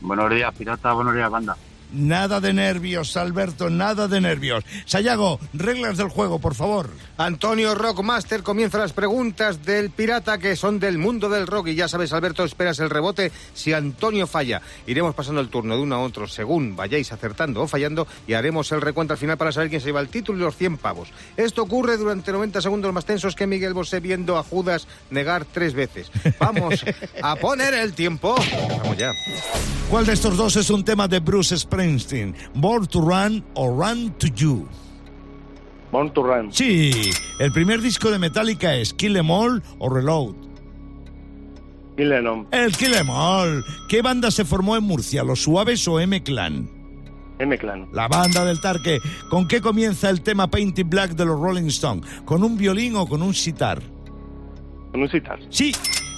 Buenos 0.00 0.30
días, 0.30 0.52
pirata, 0.56 0.92
buenos 0.94 1.14
días, 1.14 1.30
banda. 1.30 1.56
Nada 1.94 2.40
de 2.40 2.52
nervios, 2.52 3.16
Alberto, 3.16 3.70
nada 3.70 4.08
de 4.08 4.20
nervios. 4.20 4.64
Sayago, 4.84 5.38
reglas 5.52 5.96
del 5.96 6.08
juego, 6.08 6.40
por 6.40 6.56
favor. 6.56 6.90
Antonio 7.16 7.76
Rockmaster 7.76 8.42
comienza 8.42 8.78
las 8.78 8.92
preguntas 8.92 9.64
del 9.64 9.90
pirata 9.90 10.38
que 10.38 10.56
son 10.56 10.80
del 10.80 10.98
mundo 10.98 11.28
del 11.28 11.46
rock. 11.46 11.68
Y 11.68 11.76
ya 11.76 11.86
sabes, 11.86 12.12
Alberto, 12.12 12.42
esperas 12.42 12.80
el 12.80 12.90
rebote 12.90 13.30
si 13.54 13.72
Antonio 13.72 14.26
falla. 14.26 14.60
Iremos 14.88 15.14
pasando 15.14 15.40
el 15.40 15.50
turno 15.50 15.76
de 15.76 15.82
uno 15.82 15.94
a 15.94 16.00
otro 16.00 16.26
según 16.26 16.74
vayáis 16.74 17.12
acertando 17.12 17.62
o 17.62 17.68
fallando 17.68 18.08
y 18.26 18.32
haremos 18.32 18.72
el 18.72 18.80
recuento 18.80 19.14
al 19.14 19.18
final 19.18 19.38
para 19.38 19.52
saber 19.52 19.68
quién 19.68 19.80
se 19.80 19.86
lleva 19.86 20.00
el 20.00 20.08
título 20.08 20.38
y 20.38 20.42
los 20.42 20.56
100 20.56 20.78
pavos. 20.78 21.10
Esto 21.36 21.62
ocurre 21.62 21.96
durante 21.96 22.32
90 22.32 22.60
segundos 22.60 22.92
más 22.92 23.04
tensos 23.04 23.36
que 23.36 23.46
Miguel 23.46 23.72
Bosé 23.72 24.00
viendo 24.00 24.36
a 24.36 24.42
Judas 24.42 24.88
negar 25.10 25.44
tres 25.44 25.74
veces. 25.74 26.10
Vamos 26.40 26.84
a 27.22 27.36
poner 27.36 27.72
el 27.74 27.94
tiempo. 27.94 28.34
Vamos 28.82 28.98
ya. 28.98 29.12
¿Cuál 29.88 30.06
de 30.06 30.14
estos 30.14 30.36
dos 30.36 30.56
es 30.56 30.70
un 30.70 30.84
tema 30.84 31.06
de 31.06 31.20
Bruce 31.20 31.56
Springsteen? 31.56 31.83
¿Born 32.54 32.86
to 32.86 33.00
Run 33.00 33.44
o 33.54 33.68
Run 33.68 34.12
to 34.18 34.26
You? 34.28 34.66
Born 35.92 36.12
to 36.12 36.22
Run. 36.22 36.52
Sí, 36.52 37.10
el 37.38 37.52
primer 37.52 37.80
disco 37.80 38.10
de 38.10 38.18
Metallica 38.18 38.74
es 38.74 38.92
Kill 38.92 39.16
Em 39.16 39.30
All 39.30 39.62
o 39.78 39.88
Reload. 39.88 40.34
Bill 41.96 42.08
Lennon. 42.08 42.48
El 42.50 42.72
Kill 42.76 42.94
Em 42.94 43.08
All. 43.08 43.64
¿Qué 43.88 44.02
banda 44.02 44.30
se 44.30 44.44
formó 44.44 44.76
en 44.76 44.82
Murcia, 44.84 45.22
Los 45.22 45.42
Suaves 45.42 45.86
o 45.86 46.00
M-Clan? 46.00 46.68
M-Clan. 47.38 47.88
La 47.92 48.08
banda 48.08 48.44
del 48.44 48.60
Tarque. 48.60 49.00
¿Con 49.30 49.46
qué 49.46 49.60
comienza 49.60 50.10
el 50.10 50.22
tema 50.22 50.50
Painted 50.50 50.86
Black 50.86 51.12
de 51.12 51.24
los 51.24 51.38
Rolling 51.38 51.66
Stones? 51.66 52.04
¿Con 52.24 52.42
un 52.42 52.56
violín 52.56 52.96
o 52.96 53.06
con 53.06 53.22
un 53.22 53.34
sitar? 53.34 53.80
Con 54.90 55.02
un 55.02 55.08
sitar. 55.08 55.38
Sí, 55.50 55.72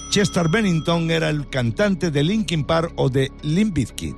Chester 0.09 0.47
Bennington 0.49 1.11
era 1.11 1.29
el 1.29 1.47
cantante 1.49 2.11
de 2.11 2.23
Linkin 2.23 2.63
Park 2.63 2.93
o 2.95 3.09
de 3.09 3.31
Limp 3.43 3.75
Bizkit. 3.75 4.15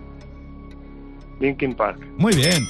Linkin 1.40 1.76
Park. 1.76 2.00
Muy 2.18 2.36
bien. 2.36 2.68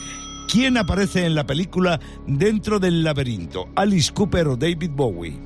¿Quién 0.51 0.77
aparece 0.77 1.25
en 1.25 1.35
la 1.35 1.45
película 1.45 1.99
Dentro 2.25 2.79
del 2.79 3.03
laberinto? 3.03 3.69
¿Alice 3.75 4.11
Cooper 4.11 4.47
o 4.47 4.55
David 4.55 4.91
Bowie? 4.91 5.39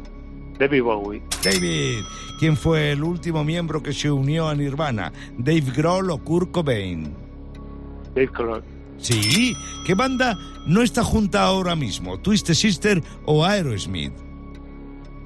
David 0.60 0.84
Bowie. 0.84 1.22
David. 1.44 2.04
¿Quién 2.40 2.56
fue 2.56 2.92
el 2.92 3.04
último 3.04 3.44
miembro 3.44 3.82
que 3.84 3.92
se 3.94 4.10
unió 4.10 4.48
a 4.48 4.56
Nirvana? 4.56 5.12
¿Dave 5.38 5.72
Grohl 5.76 6.12
o 6.12 6.18
Kurt 6.20 6.52
Cobain? 6.52 7.14
Dave 8.16 8.30
Grohl. 8.34 8.64
Sí. 8.98 9.54
¿Qué 9.86 9.94
banda 9.94 10.38
no 10.68 10.82
está 10.82 11.04
junta 11.04 11.44
ahora 11.44 11.76
mismo? 11.76 12.20
¿Twisted 12.20 12.54
Sister 12.54 13.04
o 13.26 13.44
Aerosmith? 13.44 14.14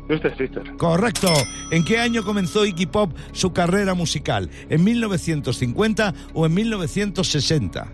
Sister. 0.07 0.75
Correcto. 0.77 1.27
¿En 1.71 1.83
qué 1.83 1.99
año 1.99 2.23
comenzó 2.23 2.65
Iggy 2.65 2.85
Pop 2.85 3.11
su 3.33 3.51
carrera 3.51 3.93
musical? 3.93 4.49
¿En 4.69 4.83
1950 4.83 6.13
o 6.33 6.45
en 6.45 6.53
1960? 6.53 7.87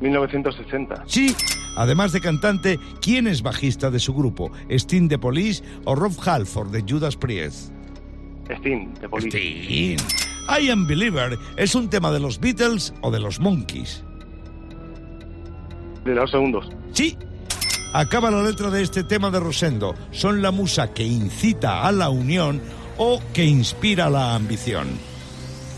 1960. 0.00 1.04
Sí. 1.06 1.34
Además 1.76 2.12
de 2.12 2.20
cantante, 2.20 2.78
¿quién 3.00 3.26
es 3.26 3.42
bajista 3.42 3.90
de 3.90 3.98
su 3.98 4.14
grupo? 4.14 4.52
¿Sting 4.68 5.08
de 5.08 5.18
Police 5.18 5.64
o 5.84 5.94
Rob 5.94 6.12
Halford 6.24 6.70
de 6.70 6.84
Judas 6.86 7.16
Priest? 7.16 7.72
Sting, 8.48 8.92
de 9.00 9.08
Police. 9.08 9.28
Sting. 9.28 9.98
I 10.46 10.70
Am 10.70 10.86
Believer 10.86 11.38
es 11.56 11.74
un 11.74 11.88
tema 11.88 12.12
de 12.12 12.20
los 12.20 12.38
Beatles 12.38 12.92
o 13.00 13.10
de 13.10 13.18
los 13.18 13.40
Monkeys. 13.40 14.04
De 16.04 16.14
los 16.14 16.30
segundos. 16.30 16.68
Sí. 16.92 17.16
Acaba 17.94 18.28
la 18.28 18.42
letra 18.42 18.70
de 18.70 18.82
este 18.82 19.04
tema 19.04 19.30
de 19.30 19.38
Rosendo. 19.38 19.94
Son 20.10 20.42
la 20.42 20.50
musa 20.50 20.92
que 20.92 21.04
incita 21.04 21.86
a 21.86 21.92
la 21.92 22.10
unión 22.10 22.60
o 22.98 23.22
que 23.32 23.44
inspira 23.44 24.10
la 24.10 24.34
ambición. 24.34 24.98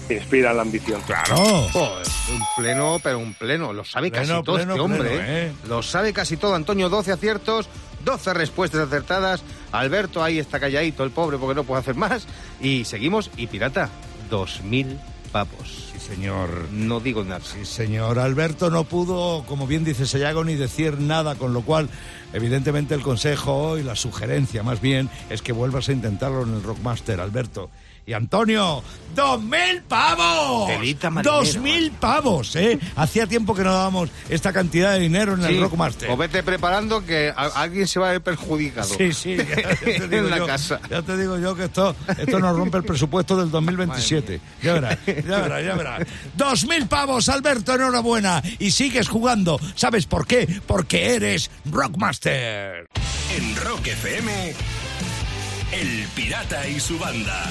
Inspira 0.09 0.55
la 0.55 0.63
ambición. 0.63 0.99
Claro. 1.03 1.37
Joder, 1.37 2.07
un 2.33 2.43
pleno, 2.57 2.99
pero 3.03 3.19
un 3.19 3.35
pleno. 3.35 3.75
Lo 3.75 3.85
sabe 3.85 4.11
Pleno, 4.11 4.37
casi 4.37 4.45
todo 4.45 4.57
pleno, 4.57 4.73
este 4.73 4.81
hombre. 4.81 5.11
pleno, 5.11 5.23
¿eh? 5.25 5.47
¿eh? 5.49 5.53
Lo 5.69 5.83
sabe 5.83 6.15
casi 6.15 6.39
todo. 6.39 6.55
Antonio, 6.55 6.89
12 6.89 7.13
aciertos, 7.13 7.69
12 8.07 8.33
respuestas 8.33 8.81
acertadas. 8.81 9.43
Alberto 9.71 10.25
ahí 10.25 10.39
está 10.39 10.59
calladito, 10.59 11.05
el 11.05 11.11
pobre, 11.11 11.37
porque 11.37 11.55
no 11.55 11.65
puede 11.65 11.81
hacer 11.81 11.97
más. 11.97 12.27
Y 12.63 12.87
seguimos. 12.87 13.31
Y 13.37 13.47
Pirata, 13.47 13.91
2.000 14.31 14.97
Sí, 15.65 15.99
señor. 15.99 16.49
No 16.73 17.01
digo 17.01 17.25
nada. 17.25 17.41
Sí, 17.45 17.65
señor. 17.65 18.19
Alberto 18.19 18.71
no 18.71 18.85
pudo, 18.85 19.45
como 19.47 19.67
bien 19.67 19.85
dice 19.85 20.07
Sayago, 20.07 20.45
ni 20.45 20.55
decir 20.55 21.01
nada, 21.01 21.35
con 21.35 21.53
lo 21.53 21.63
cual, 21.63 21.89
evidentemente, 22.33 22.95
el 22.95 23.03
consejo 23.03 23.77
y 23.77 23.83
la 23.83 23.97
sugerencia, 23.97 24.63
más 24.63 24.81
bien, 24.81 25.11
es 25.29 25.43
que 25.43 25.53
vuelvas 25.53 25.89
a 25.89 25.93
intentarlo 25.93 26.43
en 26.43 26.55
el 26.55 26.63
Rockmaster, 26.63 27.21
Alberto. 27.21 27.71
Y 28.09 28.13
Antonio, 28.13 28.85
¡dos 29.17 29.43
mil 29.43 29.83
pavos! 29.89 30.71
¡Dos 31.25 31.57
mil 31.57 31.91
pavos! 31.91 32.55
¿eh? 32.55 32.79
Hacía 32.95 33.27
tiempo 33.27 33.53
que 33.53 33.65
no 33.65 33.73
dábamos 33.75 34.11
esta 34.29 34.53
cantidad 34.53 34.93
de 34.93 35.01
dinero 35.01 35.35
en 35.35 35.45
el 35.45 35.61
Rockmaster. 35.61 36.09
O 36.11 36.17
vete 36.17 36.45
preparando 36.45 37.05
que 37.05 37.31
a- 37.37 37.47
alguien 37.61 37.89
se 37.89 37.99
va 37.99 38.11
a 38.11 38.13
ver 38.13 38.23
perjudicado. 38.23 38.95
Sí, 38.97 39.13
sí, 39.13 39.37
ya, 39.37 39.45
ya 39.45 39.77
te 39.81 40.09
digo 40.09 40.25
en 40.27 40.31
la 40.31 40.39
yo, 40.39 40.47
casa. 40.47 40.81
ya 40.89 41.03
te 41.03 41.17
digo 41.17 41.37
yo 41.39 41.57
que 41.57 41.65
esto, 41.65 41.97
esto 42.17 42.39
nos 42.39 42.57
rompe 42.57 42.79
el 42.79 42.85
presupuesto 42.85 43.37
del 43.37 43.51
2027. 43.51 44.41
Ya 44.63 44.75
verás, 44.75 44.99
ya 45.05 45.39
verás, 45.41 45.65
ya 45.65 45.75
verás. 45.75 46.07
Dos 46.37 46.65
mil 46.69 46.87
pavos, 46.87 47.29
Alberto, 47.29 47.75
enhorabuena. 47.75 48.41
Y 48.61 48.71
sigues 48.71 49.09
jugando. 49.09 49.59
¿Sabes 49.75 50.07
por 50.07 50.29
qué? 50.29 50.47
Porque 50.65 51.15
eres 51.17 51.51
Rockmaster. 51.65 52.89
En 53.37 53.57
Rock 53.57 53.89
FM, 53.89 54.55
El 55.73 56.07
Pirata 56.15 56.69
y 56.69 56.79
su 56.79 56.97
banda. 57.01 57.45